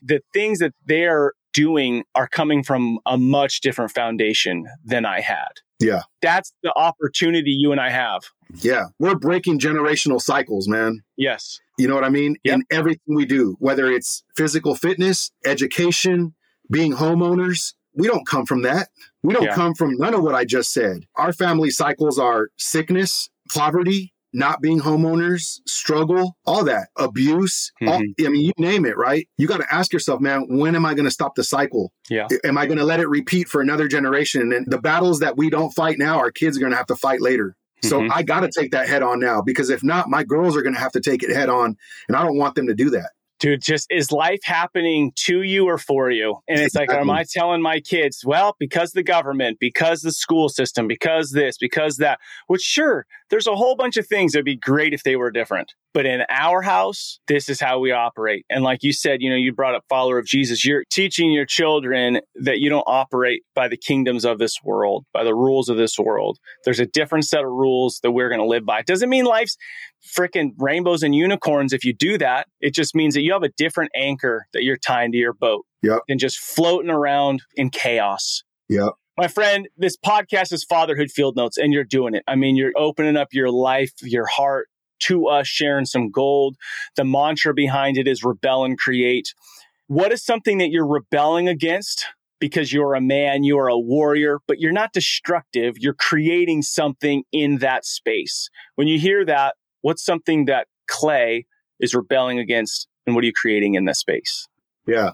[0.01, 5.49] the things that they're doing are coming from a much different foundation than I had.
[5.79, 6.01] Yeah.
[6.21, 8.21] That's the opportunity you and I have.
[8.61, 8.87] Yeah.
[8.99, 11.03] We're breaking generational cycles, man.
[11.17, 11.59] Yes.
[11.77, 12.37] You know what I mean?
[12.43, 12.55] Yep.
[12.55, 16.33] In everything we do, whether it's physical fitness, education,
[16.71, 18.89] being homeowners, we don't come from that.
[19.23, 19.55] We don't yeah.
[19.55, 21.05] come from none of what I just said.
[21.15, 27.71] Our family cycles are sickness, poverty, not being homeowners, struggle, all that, abuse.
[27.81, 27.91] Mm-hmm.
[27.91, 29.27] All, I mean, you name it, right?
[29.37, 31.91] You got to ask yourself, man, when am I going to stop the cycle?
[32.09, 32.27] Yeah.
[32.43, 34.51] Am I going to let it repeat for another generation?
[34.53, 36.95] And the battles that we don't fight now, our kids are going to have to
[36.95, 37.55] fight later.
[37.83, 38.11] So mm-hmm.
[38.11, 40.73] I got to take that head on now because if not, my girls are going
[40.73, 41.77] to have to take it head on.
[42.07, 43.11] And I don't want them to do that.
[43.39, 46.39] Dude, just is life happening to you or for you?
[46.47, 50.49] And it's like, am I telling my kids, well, because the government, because the school
[50.49, 54.55] system, because this, because that, which sure, there's a whole bunch of things that'd be
[54.55, 55.73] great if they were different.
[55.97, 58.45] But in our house, this is how we operate.
[58.51, 60.63] And like you said, you know, you brought up follower of Jesus.
[60.63, 65.23] You're teaching your children that you don't operate by the kingdoms of this world, by
[65.23, 66.37] the rules of this world.
[66.65, 68.81] There's a different set of rules that we're going to live by.
[68.81, 69.57] It doesn't mean life's
[70.15, 72.45] freaking rainbows and unicorns if you do that.
[72.61, 75.65] It just means that you have a different anchor that you're tying to your boat
[75.81, 76.01] yep.
[76.07, 78.43] than just floating around in chaos.
[78.69, 82.23] Yep my friend, this podcast is Fatherhood Field Notes, and you're doing it.
[82.27, 84.67] I mean, you're opening up your life, your heart
[84.99, 86.55] to us, sharing some gold.
[86.95, 89.33] The mantra behind it is rebel and create.
[89.87, 92.05] What is something that you're rebelling against?
[92.39, 95.75] Because you're a man, you are a warrior, but you're not destructive.
[95.79, 98.49] You're creating something in that space.
[98.75, 101.47] When you hear that, what's something that Clay
[101.79, 104.47] is rebelling against, and what are you creating in that space?
[104.85, 105.11] Yeah.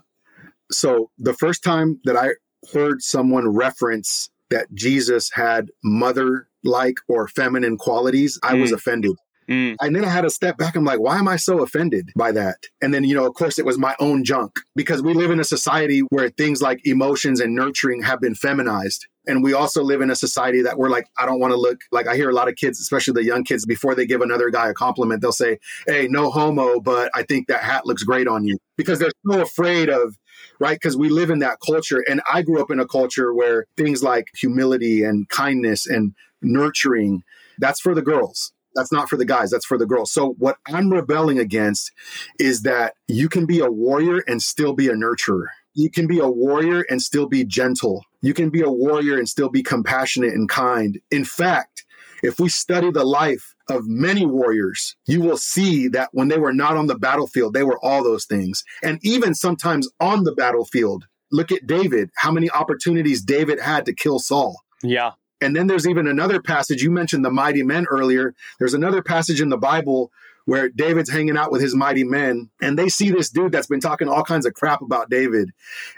[0.72, 2.32] So the first time that I
[2.74, 8.76] heard someone reference that Jesus had mother like or feminine qualities, I was mm.
[8.76, 9.16] offended.
[9.50, 9.76] Mm.
[9.82, 10.76] And then I had to step back.
[10.76, 12.58] I'm like, why am I so offended by that?
[12.82, 15.40] And then, you know, of course, it was my own junk because we live in
[15.40, 19.08] a society where things like emotions and nurturing have been feminized.
[19.26, 21.80] And we also live in a society that we're like, I don't want to look
[21.92, 24.50] like I hear a lot of kids, especially the young kids, before they give another
[24.50, 28.28] guy a compliment, they'll say, Hey, no homo, but I think that hat looks great
[28.28, 30.18] on you because they're so afraid of
[30.60, 30.80] right?
[30.80, 32.04] Because we live in that culture.
[32.08, 37.24] And I grew up in a culture where things like humility and kindness and nurturing,
[37.60, 38.54] that's for the girls.
[38.76, 40.12] That's not for the guys, that's for the girls.
[40.12, 41.92] So, what I'm rebelling against
[42.40, 45.48] is that you can be a warrior and still be a nurturer.
[45.76, 48.04] You can be a warrior and still be gentle.
[48.22, 51.00] You can be a warrior and still be compassionate and kind.
[51.10, 51.86] In fact,
[52.24, 56.54] if we study the life of many warriors, you will see that when they were
[56.54, 58.64] not on the battlefield, they were all those things.
[58.82, 63.94] And even sometimes on the battlefield, look at David, how many opportunities David had to
[63.94, 64.62] kill Saul.
[64.82, 65.12] Yeah.
[65.44, 66.82] And then there's even another passage.
[66.82, 68.34] You mentioned the mighty men earlier.
[68.60, 70.12] There's another passage in the Bible
[70.46, 73.80] where David's hanging out with his mighty men and they see this dude that's been
[73.80, 75.50] talking all kinds of crap about David.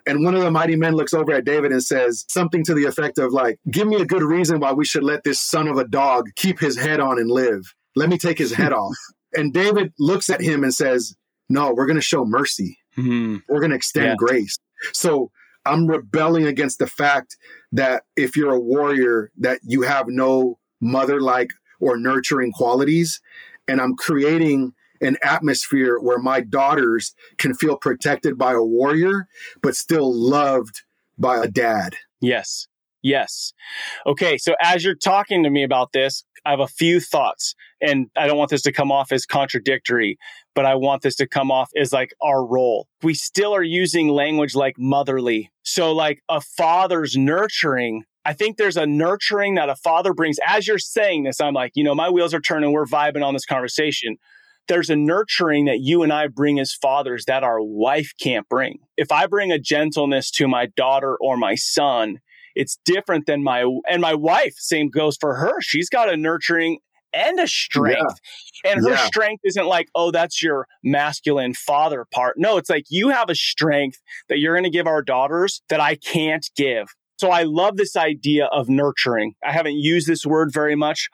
[0.05, 2.85] And one of the mighty men looks over at David and says something to the
[2.85, 5.77] effect of like, give me a good reason why we should let this son of
[5.77, 7.73] a dog keep his head on and live.
[7.95, 8.95] Let me take his head off.
[9.37, 11.13] And David looks at him and says,
[11.49, 12.77] no, we're going to show mercy.
[12.97, 13.39] Mm-hmm.
[13.49, 14.15] We're going to extend yeah.
[14.17, 14.55] grace.
[14.93, 15.29] So
[15.65, 17.37] I'm rebelling against the fact
[17.71, 21.49] that if you're a warrior, that you have no mother like
[21.79, 23.21] or nurturing qualities
[23.67, 29.27] and I'm creating an atmosphere where my daughters can feel protected by a warrior,
[29.61, 30.83] but still loved
[31.17, 31.95] by a dad.
[32.21, 32.67] Yes.
[33.05, 33.53] Yes.
[34.07, 34.35] Okay.
[34.39, 38.25] So as you're talking to me about this, I have a few thoughts and I
[38.25, 40.17] don't want this to come off as contradictory,
[40.55, 42.87] but I want this to come off as like our role.
[43.03, 45.51] We still are using language like motherly.
[45.61, 50.37] So like a father's nurturing I think there's a nurturing that a father brings.
[50.43, 52.71] As you're saying this, I'm like, you know, my wheels are turning.
[52.71, 54.17] We're vibing on this conversation.
[54.67, 58.79] There's a nurturing that you and I bring as fathers that our wife can't bring.
[58.97, 62.17] If I bring a gentleness to my daughter or my son,
[62.55, 64.55] it's different than my and my wife.
[64.57, 65.61] Same goes for her.
[65.61, 66.79] She's got a nurturing
[67.13, 68.19] and a strength.
[68.63, 68.71] Yeah.
[68.71, 69.05] And her yeah.
[69.05, 72.35] strength isn't like, oh, that's your masculine father part.
[72.37, 75.79] No, it's like you have a strength that you're going to give our daughters that
[75.79, 76.87] I can't give.
[77.17, 79.35] So I love this idea of nurturing.
[79.43, 81.09] I haven't used this word very much,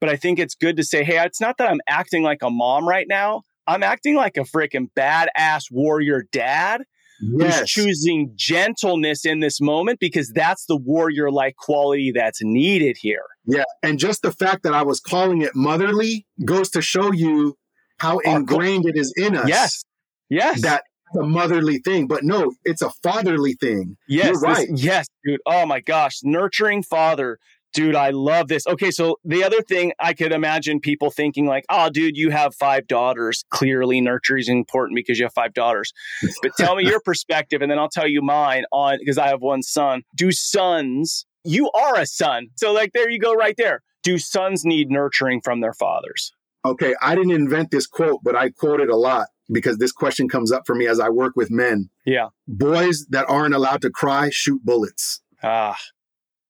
[0.00, 2.50] but I think it's good to say, hey, it's not that I'm acting like a
[2.50, 3.42] mom right now.
[3.66, 6.82] I'm acting like a freaking badass warrior dad
[7.20, 7.60] yes.
[7.60, 13.24] who's choosing gentleness in this moment because that's the warrior like quality that's needed here.
[13.44, 13.64] Yeah.
[13.82, 17.56] And just the fact that I was calling it motherly goes to show you
[17.98, 19.48] how ingrained it is in us.
[19.48, 19.84] Yes.
[20.28, 20.62] Yes.
[20.62, 20.82] That
[21.14, 23.96] a motherly thing, but no, it's a fatherly thing.
[24.08, 24.68] Yes, You're right.
[24.70, 25.40] This, yes, dude.
[25.46, 27.38] Oh my gosh, nurturing father.
[27.76, 28.66] Dude, I love this.
[28.66, 32.54] Okay, so the other thing I could imagine people thinking like, "Oh, dude, you have
[32.54, 33.44] five daughters.
[33.50, 35.92] Clearly, nurture is important because you have five daughters."
[36.42, 39.42] But tell me your perspective, and then I'll tell you mine on because I have
[39.42, 40.04] one son.
[40.14, 41.26] Do sons?
[41.44, 43.82] You are a son, so like there you go, right there.
[44.02, 46.32] Do sons need nurturing from their fathers?
[46.64, 50.30] Okay, I didn't invent this quote, but I quote it a lot because this question
[50.30, 51.90] comes up for me as I work with men.
[52.06, 52.28] Yeah.
[52.48, 55.20] Boys that aren't allowed to cry shoot bullets.
[55.42, 55.76] Ah,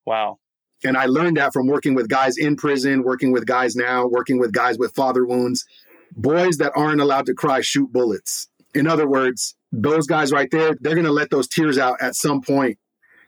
[0.06, 0.38] wow.
[0.86, 4.38] And I learned that from working with guys in prison, working with guys now, working
[4.38, 5.64] with guys with father wounds.
[6.12, 8.48] Boys that aren't allowed to cry shoot bullets.
[8.74, 12.14] In other words, those guys right there, they're going to let those tears out at
[12.14, 12.78] some point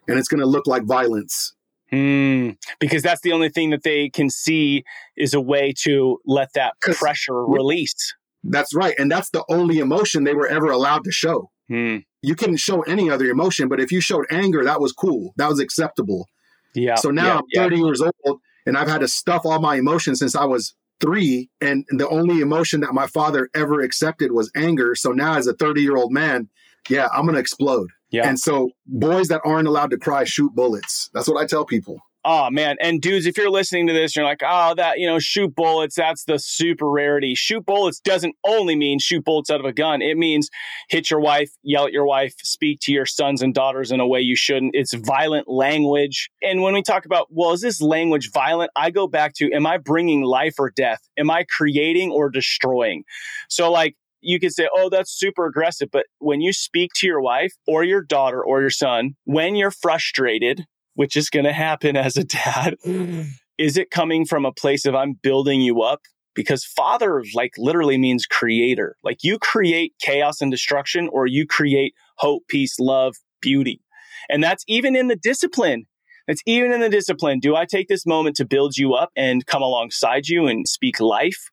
[0.07, 1.55] and it's going to look like violence.
[1.93, 4.85] Mm, because that's the only thing that they can see
[5.17, 8.15] is a way to let that pressure release.
[8.45, 8.95] That's right.
[8.99, 11.51] And that's the only emotion they were ever allowed to show.
[11.69, 11.99] Hmm.
[12.23, 15.33] You couldn't show any other emotion, but if you showed anger, that was cool.
[15.37, 16.27] That was acceptable.
[16.75, 16.97] Yeah.
[16.97, 17.85] So now yeah, I'm 30 yeah.
[17.85, 21.51] years old and I've had to stuff all my emotions since I was three.
[21.61, 24.95] And the only emotion that my father ever accepted was anger.
[24.95, 26.49] So now as a 30 year old man,
[26.89, 27.91] yeah, I'm going to explode.
[28.11, 28.29] Yeah.
[28.29, 31.11] And so boys that aren't allowed to cry shoot bullets.
[31.13, 32.01] That's what I tell people.
[32.31, 32.77] Oh man.
[32.79, 35.95] And dudes, if you're listening to this, you're like, oh, that, you know, shoot bullets,
[35.95, 37.35] that's the super rarity.
[37.35, 40.03] Shoot bullets doesn't only mean shoot bullets out of a gun.
[40.03, 40.51] It means
[40.91, 44.07] hit your wife, yell at your wife, speak to your sons and daughters in a
[44.07, 44.75] way you shouldn't.
[44.75, 46.29] It's violent language.
[46.43, 48.73] And when we talk about, well, is this language violent?
[48.77, 51.01] I go back to, am I bringing life or death?
[51.19, 53.05] Am I creating or destroying?
[53.49, 55.89] So like, you could say, oh, that's super aggressive.
[55.91, 59.71] But when you speak to your wife or your daughter or your son, when you're
[59.71, 60.67] frustrated,
[60.99, 63.29] which is going to happen as a dad, mm.
[63.57, 66.01] is it coming from a place of I'm building you up?
[66.35, 68.97] Because father, like, literally means creator.
[69.05, 73.81] Like, you create chaos and destruction, or you create hope, peace, love, beauty.
[74.29, 75.85] And that's even in the discipline.
[76.27, 77.39] It's even in the discipline.
[77.39, 80.99] Do I take this moment to build you up and come alongside you and speak
[80.99, 81.49] life?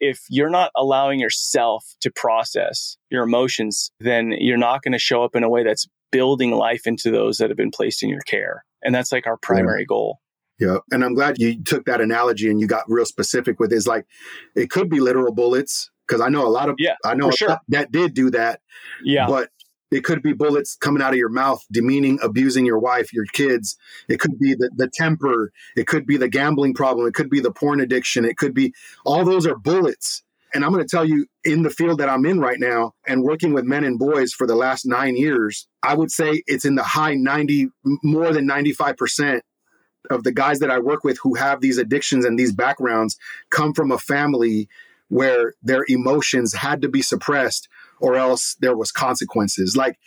[0.00, 5.24] if you're not allowing yourself to process your emotions, then you're not going to show
[5.24, 8.20] up in a way that's building life into those that have been placed in your
[8.22, 8.64] care.
[8.82, 9.86] And that's like our primary yeah.
[9.86, 10.20] goal.
[10.58, 10.78] Yeah.
[10.90, 13.76] And I'm glad you took that analogy and you got real specific with it.
[13.76, 14.06] It's like
[14.56, 17.58] it could be literal bullets because I know a lot of yeah, I know sure.
[17.68, 18.60] that did do that.
[19.04, 19.26] Yeah.
[19.28, 19.50] But
[19.90, 23.76] it could be bullets coming out of your mouth, demeaning, abusing your wife, your kids.
[24.08, 25.50] It could be the, the temper.
[25.76, 27.06] It could be the gambling problem.
[27.06, 28.24] It could be the porn addiction.
[28.24, 28.74] It could be
[29.06, 30.22] all those are bullets.
[30.54, 33.22] And I'm going to tell you in the field that I'm in right now and
[33.22, 36.74] working with men and boys for the last nine years, I would say it's in
[36.74, 37.68] the high 90,
[38.02, 39.40] more than 95%
[40.10, 43.16] of the guys that I work with who have these addictions and these backgrounds
[43.50, 44.68] come from a family
[45.08, 47.68] where their emotions had to be suppressed
[48.00, 49.76] or else there was consequences.
[49.76, 49.98] Like,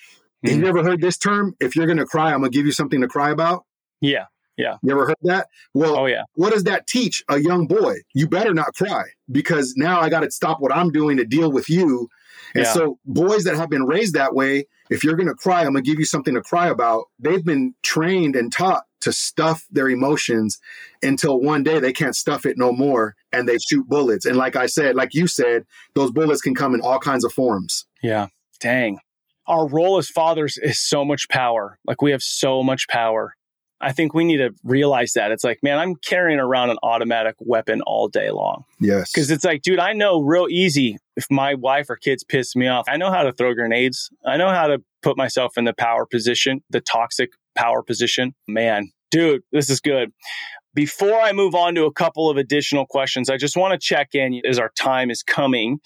[0.46, 0.50] mm.
[0.50, 1.56] have you ever heard this term?
[1.60, 3.66] If you're going to cry, I'm going to give you something to cry about.
[4.00, 4.26] Yeah.
[4.58, 4.78] Yeah.
[4.84, 5.48] You ever heard that?
[5.74, 6.24] Well, oh, yeah.
[6.36, 7.96] what does that teach a young boy?
[8.14, 11.52] You better not cry because now I got to stop what I'm doing to deal
[11.52, 12.10] with you.
[12.54, 12.74] And yeah.
[12.74, 15.84] so, boys that have been raised that way, if you're going to cry, I'm going
[15.84, 17.06] to give you something to cry about.
[17.18, 20.60] They've been trained and taught to stuff their emotions
[21.02, 24.26] until one day they can't stuff it no more and they shoot bullets.
[24.26, 27.34] And like I said, like you said, those bullets can come in all kinds of
[27.34, 27.86] forms.
[28.02, 28.28] Yeah.
[28.60, 29.00] Dang.
[29.48, 31.80] Our role as fathers is so much power.
[31.86, 33.34] Like we have so much power.
[33.82, 35.32] I think we need to realize that.
[35.32, 38.64] It's like, man, I'm carrying around an automatic weapon all day long.
[38.80, 39.12] Yes.
[39.12, 42.68] Because it's like, dude, I know real easy if my wife or kids piss me
[42.68, 42.86] off.
[42.88, 44.10] I know how to throw grenades.
[44.26, 48.34] I know how to put myself in the power position, the toxic power position.
[48.48, 50.12] Man, dude, this is good.
[50.74, 54.16] Before I move on to a couple of additional questions, I just want to check
[54.16, 55.80] in as our time is coming.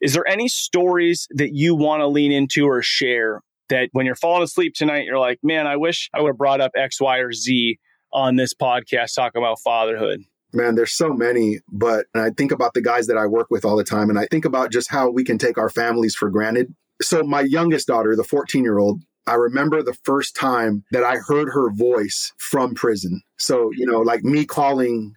[0.00, 4.14] Is there any stories that you want to lean into or share that when you're
[4.14, 7.18] falling asleep tonight, you're like, man, I wish I would have brought up X, Y,
[7.18, 7.78] or Z
[8.12, 10.24] on this podcast talking about fatherhood?
[10.52, 13.76] Man, there's so many, but I think about the guys that I work with all
[13.76, 16.74] the time, and I think about just how we can take our families for granted.
[17.00, 21.16] So, my youngest daughter, the 14 year old, I remember the first time that I
[21.16, 23.22] heard her voice from prison.
[23.38, 25.14] So, you know, like me calling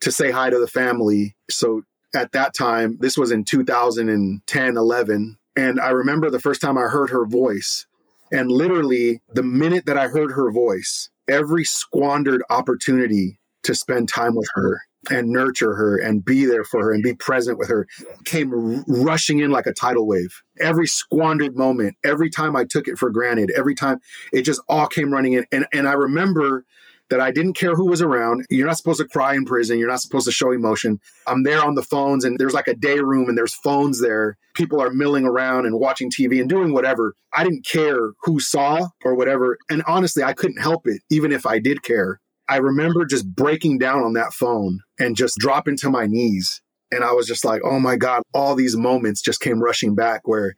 [0.00, 1.36] to say hi to the family.
[1.50, 1.82] So,
[2.14, 5.36] at that time, this was in 2010, 11.
[5.56, 7.86] And I remember the first time I heard her voice.
[8.32, 14.34] And literally, the minute that I heard her voice, every squandered opportunity to spend time
[14.34, 17.86] with her and nurture her and be there for her and be present with her
[18.24, 20.42] came r- rushing in like a tidal wave.
[20.58, 24.00] Every squandered moment, every time I took it for granted, every time
[24.32, 25.44] it just all came running in.
[25.52, 26.64] And, and I remember
[27.10, 28.44] that I didn't care who was around.
[28.50, 29.78] You're not supposed to cry in prison.
[29.78, 31.00] You're not supposed to show emotion.
[31.26, 34.36] I'm there on the phones and there's like a day room and there's phones there.
[34.54, 37.14] People are milling around and watching TV and doing whatever.
[37.34, 39.58] I didn't care who saw or whatever.
[39.68, 42.20] And honestly, I couldn't help it, even if I did care.
[42.48, 46.60] I remember just breaking down on that phone and just dropping to my knees.
[46.90, 50.28] And I was just like, oh my God, all these moments just came rushing back
[50.28, 50.54] where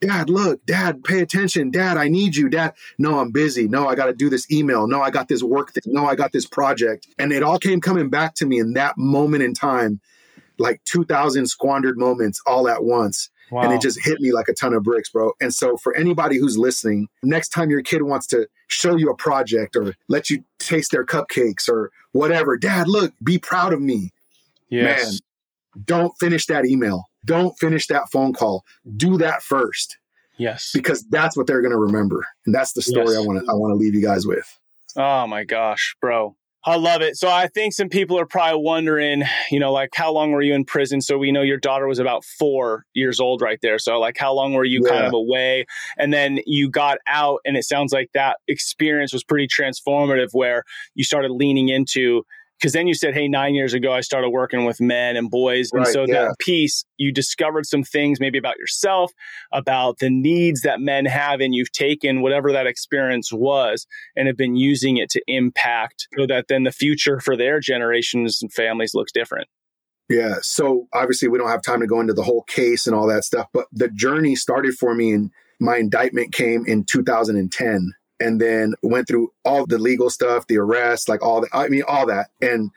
[0.00, 1.70] Dad, look, Dad, pay attention.
[1.70, 2.48] Dad, I need you.
[2.48, 3.68] Dad, no, I'm busy.
[3.68, 4.86] No, I got to do this email.
[4.86, 5.82] No, I got this work thing.
[5.86, 7.06] No, I got this project.
[7.18, 10.00] And it all came coming back to me in that moment in time,
[10.58, 13.28] like 2,000 squandered moments all at once.
[13.50, 13.62] Wow.
[13.62, 15.32] And it just hit me like a ton of bricks, bro.
[15.40, 19.16] And so, for anybody who's listening, next time your kid wants to show you a
[19.16, 24.10] project or let you taste their cupcakes or whatever, Dad, look, be proud of me.
[24.68, 25.04] Yes.
[25.74, 28.64] Man, don't finish that email don't finish that phone call.
[28.96, 29.98] Do that first.
[30.40, 30.70] Yes.
[30.72, 32.26] Because that's what they're going to remember.
[32.46, 33.16] And that's the story yes.
[33.16, 34.46] I want to I want to leave you guys with.
[34.96, 36.34] Oh my gosh, bro.
[36.64, 37.16] I love it.
[37.16, 40.52] So I think some people are probably wondering, you know, like how long were you
[40.52, 41.00] in prison?
[41.00, 43.78] So we know your daughter was about four years old right there.
[43.78, 44.90] So like how long were you yeah.
[44.90, 45.64] kind of away?
[45.96, 50.64] And then you got out and it sounds like that experience was pretty transformative where
[50.94, 52.24] you started leaning into
[52.60, 55.70] because then you said, hey, nine years ago, I started working with men and boys.
[55.72, 56.26] Right, and so yeah.
[56.26, 59.12] that piece, you discovered some things maybe about yourself,
[59.50, 64.36] about the needs that men have, and you've taken whatever that experience was and have
[64.36, 68.94] been using it to impact so that then the future for their generations and families
[68.94, 69.48] looks different.
[70.10, 70.36] Yeah.
[70.42, 73.24] So obviously, we don't have time to go into the whole case and all that
[73.24, 75.30] stuff, but the journey started for me and
[75.60, 81.08] my indictment came in 2010 and then went through all the legal stuff, the arrest,
[81.08, 82.28] like all the, I mean, all that.
[82.40, 82.70] And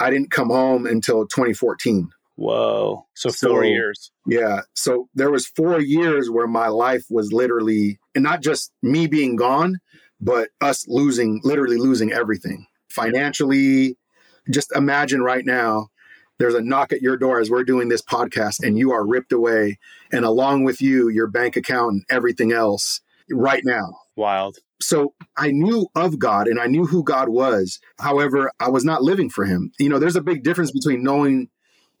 [0.00, 2.10] I didn't come home until 2014.
[2.36, 3.06] Whoa.
[3.14, 4.10] So, so four years.
[4.26, 4.60] Yeah.
[4.74, 9.36] So there was four years where my life was literally, and not just me being
[9.36, 9.78] gone,
[10.20, 13.96] but us losing, literally losing everything financially.
[14.50, 15.88] Just imagine right now,
[16.38, 19.32] there's a knock at your door as we're doing this podcast and you are ripped
[19.32, 19.78] away.
[20.12, 23.98] And along with you, your bank account and everything else right now.
[24.16, 24.58] Wild.
[24.80, 27.78] So I knew of God and I knew who God was.
[27.98, 29.72] However, I was not living for him.
[29.78, 31.48] You know, there's a big difference between knowing,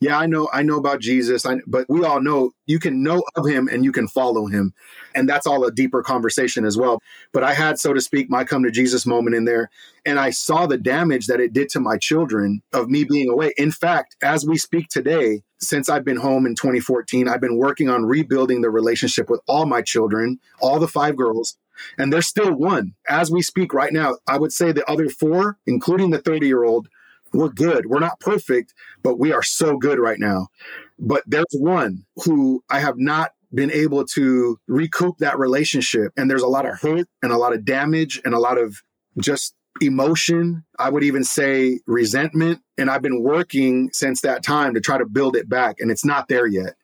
[0.00, 3.22] yeah, I know, I know about Jesus, I, but we all know you can know
[3.34, 4.74] of him and you can follow him.
[5.14, 7.00] And that's all a deeper conversation as well.
[7.32, 9.70] But I had, so to speak, my come to Jesus moment in there.
[10.04, 13.52] And I saw the damage that it did to my children of me being away.
[13.56, 17.88] In fact, as we speak today, since I've been home in 2014, I've been working
[17.88, 21.56] on rebuilding the relationship with all my children, all the five girls
[21.98, 24.16] and there's still one as we speak right now.
[24.26, 26.88] I would say the other four, including the 30 year old,
[27.32, 27.86] we're good.
[27.86, 30.48] We're not perfect, but we are so good right now.
[30.98, 36.12] But there's one who I have not been able to recoup that relationship.
[36.16, 38.82] And there's a lot of hurt and a lot of damage and a lot of
[39.18, 40.64] just emotion.
[40.78, 42.60] I would even say resentment.
[42.78, 46.04] And I've been working since that time to try to build it back, and it's
[46.04, 46.74] not there yet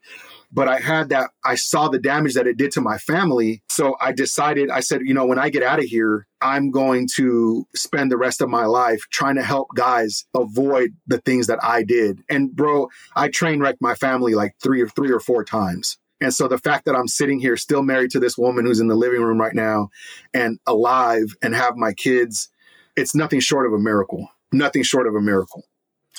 [0.53, 3.63] but I had that, I saw the damage that it did to my family.
[3.71, 7.09] So I decided, I said, you know, when I get out of here, I'm going
[7.17, 11.63] to spend the rest of my life trying to help guys avoid the things that
[11.63, 12.21] I did.
[12.29, 15.99] And bro, I train wrecked my family like three or three or four times.
[16.21, 18.87] And so the fact that I'm sitting here still married to this woman who's in
[18.87, 19.89] the living room right now
[20.33, 22.49] and alive and have my kids,
[22.97, 24.29] it's nothing short of a miracle.
[24.53, 25.65] Nothing short of a miracle.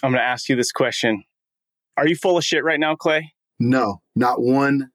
[0.01, 1.23] I'm going to ask you this question.
[1.95, 3.33] Are you full of shit right now, Clay?
[3.63, 4.89] No, not one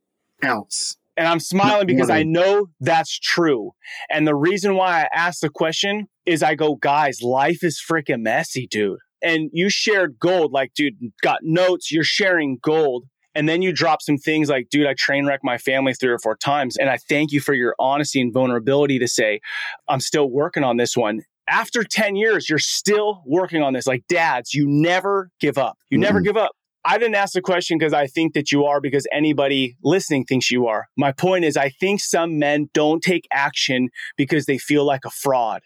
[0.45, 0.97] ounce.
[1.17, 2.11] And I'm smiling not because.
[2.11, 3.73] I know that's true.
[4.11, 8.21] And the reason why I asked the question is I go, guys, life is freaking
[8.23, 8.99] messy, dude.
[9.21, 13.05] And you shared gold, like, dude, got notes, you're sharing gold.
[13.35, 16.19] And then you drop some things like, dude, I train wrecked my family three or
[16.19, 16.77] four times.
[16.77, 19.41] And I thank you for your honesty and vulnerability to say,
[19.89, 21.23] I'm still working on this one.
[21.49, 23.87] After 10 years, you're still working on this.
[23.87, 25.79] Like dads, you never give up.
[25.91, 26.03] You mm-hmm.
[26.03, 26.53] never give up.
[26.85, 30.51] I didn't ask the question because I think that you are, because anybody listening thinks
[30.51, 30.87] you are.
[30.97, 35.11] My point is, I think some men don't take action because they feel like a
[35.11, 35.63] fraud.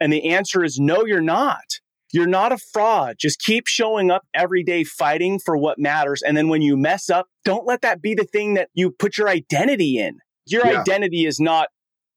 [0.00, 1.64] And the answer is no, you're not.
[2.12, 3.16] You're not a fraud.
[3.18, 6.22] Just keep showing up every day fighting for what matters.
[6.22, 9.18] And then when you mess up, don't let that be the thing that you put
[9.18, 10.18] your identity in.
[10.46, 10.80] Your yeah.
[10.80, 11.68] identity is not,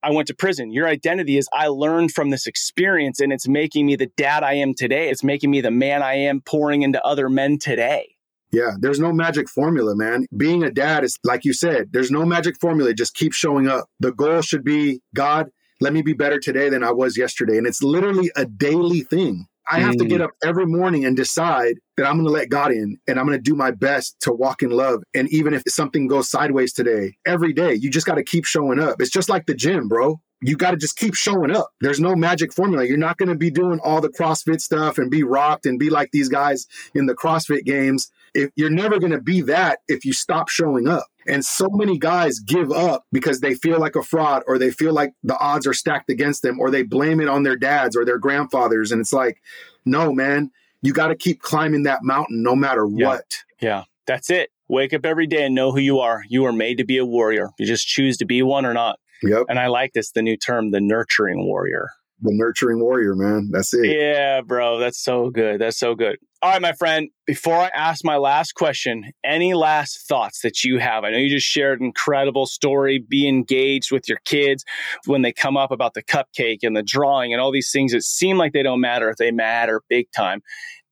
[0.04, 0.72] I went to prison.
[0.72, 4.54] Your identity is, I learned from this experience and it's making me the dad I
[4.54, 5.10] am today.
[5.10, 8.17] It's making me the man I am pouring into other men today.
[8.52, 10.26] Yeah, there's no magic formula, man.
[10.36, 12.94] Being a dad is like you said, there's no magic formula.
[12.94, 13.88] Just keep showing up.
[14.00, 15.48] The goal should be God,
[15.82, 17.58] let me be better today than I was yesterday.
[17.58, 19.46] And it's literally a daily thing.
[19.70, 20.24] I have to get mm.
[20.24, 23.38] up every morning and decide that I'm going to let God in and I'm going
[23.38, 25.04] to do my best to walk in love.
[25.14, 28.80] And even if something goes sideways today, every day, you just got to keep showing
[28.80, 29.02] up.
[29.02, 31.72] It's just like the gym, bro you got to just keep showing up.
[31.82, 32.86] There's no magic formula.
[32.86, 35.90] You're not going to be doing all the CrossFit stuff and be rocked and be
[35.90, 40.06] like these guys in the CrossFit games if you're never going to be that if
[40.06, 41.08] you stop showing up.
[41.28, 44.94] And so many guys give up because they feel like a fraud or they feel
[44.94, 48.06] like the odds are stacked against them or they blame it on their dads or
[48.06, 48.92] their grandfathers.
[48.92, 49.42] And it's like,
[49.86, 53.08] no, man, you got to keep climbing that mountain no matter yeah.
[53.08, 53.38] what.
[53.60, 54.52] Yeah, that's it.
[54.70, 56.22] Wake up every day and know who you are.
[56.30, 57.50] You are made to be a warrior.
[57.58, 59.00] You just choose to be one or not.
[59.24, 59.46] Yep.
[59.50, 61.88] And I like this, the new term, the nurturing warrior
[62.22, 63.50] the nurturing warrior, man.
[63.52, 63.86] That's it.
[63.86, 64.80] Yeah, bro.
[64.80, 65.62] That's so good.
[65.62, 66.18] That's so good.
[66.42, 70.80] All right, my friend, before I ask my last question, any last thoughts that you
[70.80, 71.04] have?
[71.04, 73.00] I know you just shared an incredible story.
[73.00, 74.64] Be engaged with your kids
[75.06, 78.04] when they come up about the cupcake and the drawing and all these things that
[78.04, 80.42] seem like they don't matter if they matter big time.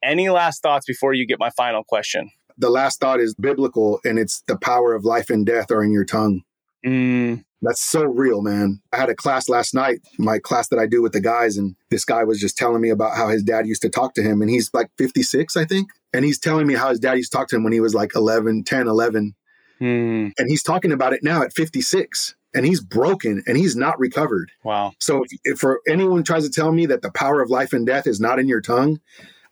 [0.03, 2.32] Any last thoughts before you get my final question?
[2.57, 5.91] The last thought is biblical and it's the power of life and death are in
[5.91, 6.41] your tongue.
[6.86, 8.82] Mm, That's so real, man.
[8.93, 11.76] I had a class last night, my class that I do with the guys, and
[11.89, 14.41] this guy was just telling me about how his dad used to talk to him.
[14.41, 15.89] And he's like 56, I think.
[16.13, 17.95] And he's telling me how his dad used to talk to him when he was
[17.95, 19.36] like 11, 10, 11.
[19.80, 20.28] Hmm.
[20.38, 24.51] And he's talking about it now at 56 and he's broken and he's not recovered.
[24.63, 24.93] Wow.
[25.01, 27.86] So if, if for anyone tries to tell me that the power of life and
[27.86, 28.99] death is not in your tongue,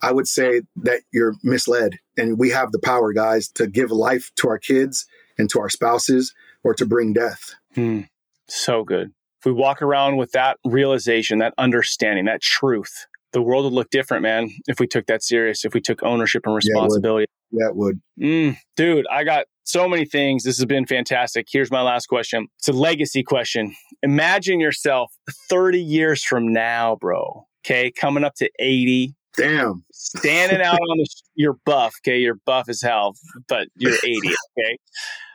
[0.02, 2.00] I would say that you're misled.
[2.18, 5.06] And we have the power, guys, to give life to our kids
[5.38, 6.34] and to our spouses
[6.64, 7.56] or to bring death.
[7.76, 8.02] Hmm.
[8.48, 9.12] So good.
[9.40, 13.90] If we walk around with that realization, that understanding, that truth, the world would look
[13.90, 17.26] different, man, if we took that serious, if we took ownership and responsibility.
[17.52, 18.00] Yeah, it would.
[18.20, 18.56] Yeah, it would.
[18.56, 20.44] Mm, dude, I got so many things.
[20.44, 21.48] This has been fantastic.
[21.52, 22.48] Here's my last question.
[22.60, 23.76] It's a legacy question.
[24.02, 25.12] Imagine yourself
[25.50, 27.48] 30 years from now, bro.
[27.66, 29.16] Okay, coming up to 80.
[29.36, 29.84] Damn.
[29.92, 31.96] Standing out on the, you're buff.
[32.02, 33.16] Okay, you're buff as hell,
[33.48, 34.20] but you're 80.
[34.58, 34.78] Okay.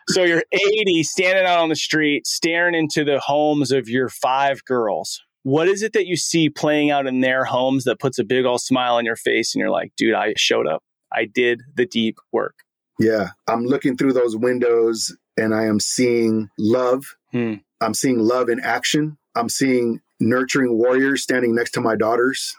[0.08, 4.64] So you're 80, standing out on the street, staring into the homes of your five
[4.64, 5.20] girls.
[5.42, 8.44] What is it that you see playing out in their homes that puts a big
[8.44, 10.82] old smile on your face and you're like, dude, I showed up.
[11.12, 12.54] I did the deep work.
[12.98, 13.30] Yeah.
[13.46, 17.04] I'm looking through those windows and I am seeing love.
[17.30, 17.54] Hmm.
[17.80, 19.18] I'm seeing love in action.
[19.34, 22.56] I'm seeing nurturing warriors standing next to my daughters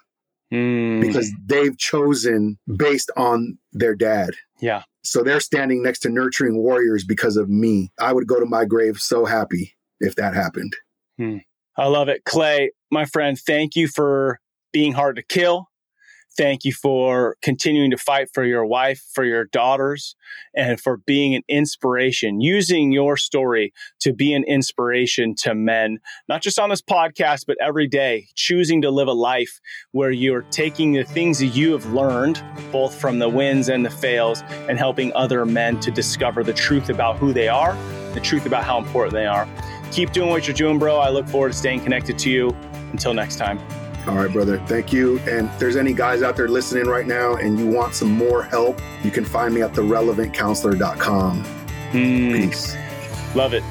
[0.51, 1.01] mm.
[1.01, 4.31] because they've chosen based on their dad.
[4.61, 4.83] Yeah.
[5.09, 7.91] So they're standing next to nurturing warriors because of me.
[7.99, 10.73] I would go to my grave so happy if that happened.
[11.17, 11.37] Hmm.
[11.75, 12.23] I love it.
[12.25, 14.39] Clay, my friend, thank you for
[14.71, 15.68] being hard to kill.
[16.39, 20.15] Thank you for continuing to fight for your wife, for your daughters,
[20.55, 26.41] and for being an inspiration, using your story to be an inspiration to men, not
[26.41, 29.59] just on this podcast, but every day, choosing to live a life
[29.91, 33.89] where you're taking the things that you have learned, both from the wins and the
[33.89, 37.73] fails, and helping other men to discover the truth about who they are,
[38.13, 39.45] the truth about how important they are.
[39.91, 40.99] Keep doing what you're doing, bro.
[40.99, 42.55] I look forward to staying connected to you.
[42.93, 43.59] Until next time.
[44.09, 44.57] All right, brother.
[44.65, 45.19] Thank you.
[45.19, 48.41] And if there's any guys out there listening right now and you want some more
[48.41, 51.43] help, you can find me at therelevantcounselor.com.
[51.91, 52.33] Mm.
[52.33, 52.75] Peace.
[53.35, 53.61] Love it.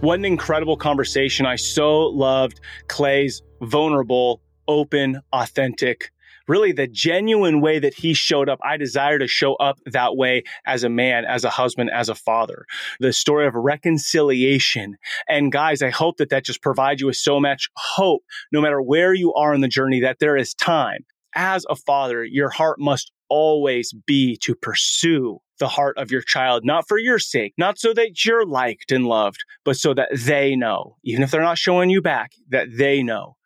[0.00, 1.46] What an incredible conversation.
[1.46, 6.10] I so loved Clay's vulnerable, open, authentic
[6.48, 8.58] really the genuine way that he showed up.
[8.62, 12.14] I desire to show up that way as a man, as a husband, as a
[12.14, 12.66] father.
[13.00, 14.96] The story of reconciliation.
[15.28, 18.22] And guys, I hope that that just provides you with so much hope,
[18.52, 21.04] no matter where you are in the journey, that there is time.
[21.34, 26.64] As a father, your heart must always be to pursue the heart of your child,
[26.64, 30.54] not for your sake, not so that you're liked and loved, but so that they
[30.54, 33.36] know, even if they're not showing you back, that they know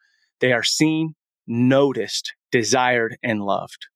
[0.41, 1.15] they are seen,
[1.47, 3.87] noticed, desired, and loved.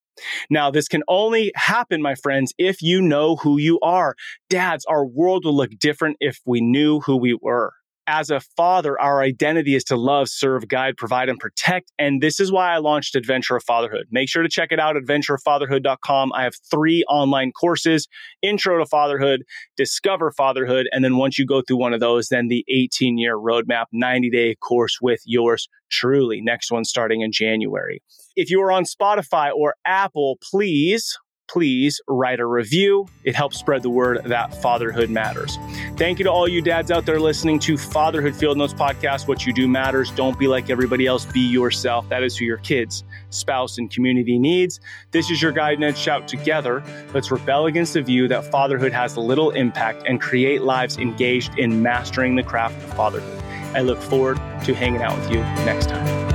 [0.49, 4.15] Now, this can only happen, my friends, if you know who you are.
[4.49, 7.73] Dads, our world would look different if we knew who we were
[8.07, 11.93] as a father, our identity is to love, serve, guide, provide, and protect.
[11.99, 14.07] And this is why I launched Adventure of Fatherhood.
[14.11, 16.33] Make sure to check it out, adventureoffatherhood.com.
[16.33, 18.09] I have three online courses
[18.43, 19.45] Intro to Fatherhood,
[19.77, 20.87] Discover Fatherhood.
[20.93, 24.31] And then once you go through one of those, then the 18 year roadmap, 90
[24.31, 26.41] day course with yours truly.
[26.41, 28.03] Next one starting in January.
[28.37, 31.17] If you are on Spotify or Apple, please
[31.49, 33.07] please write a review.
[33.25, 35.59] It helps spread the word that fatherhood matters.
[35.97, 39.29] Thank you to all you dads out there listening to Fatherhood Field Notes podcast.
[39.29, 40.11] What you do matters.
[40.11, 41.25] Don't be like everybody else.
[41.27, 42.09] Be yourself.
[42.09, 44.81] That is who your kids, spouse, and community needs.
[45.11, 46.27] This is your guide, Shout.
[46.29, 46.83] Together,
[47.13, 51.83] let's rebel against the view that fatherhood has little impact and create lives engaged in
[51.83, 53.43] mastering the craft of fatherhood.
[53.75, 56.34] I look forward to hanging out with you next time.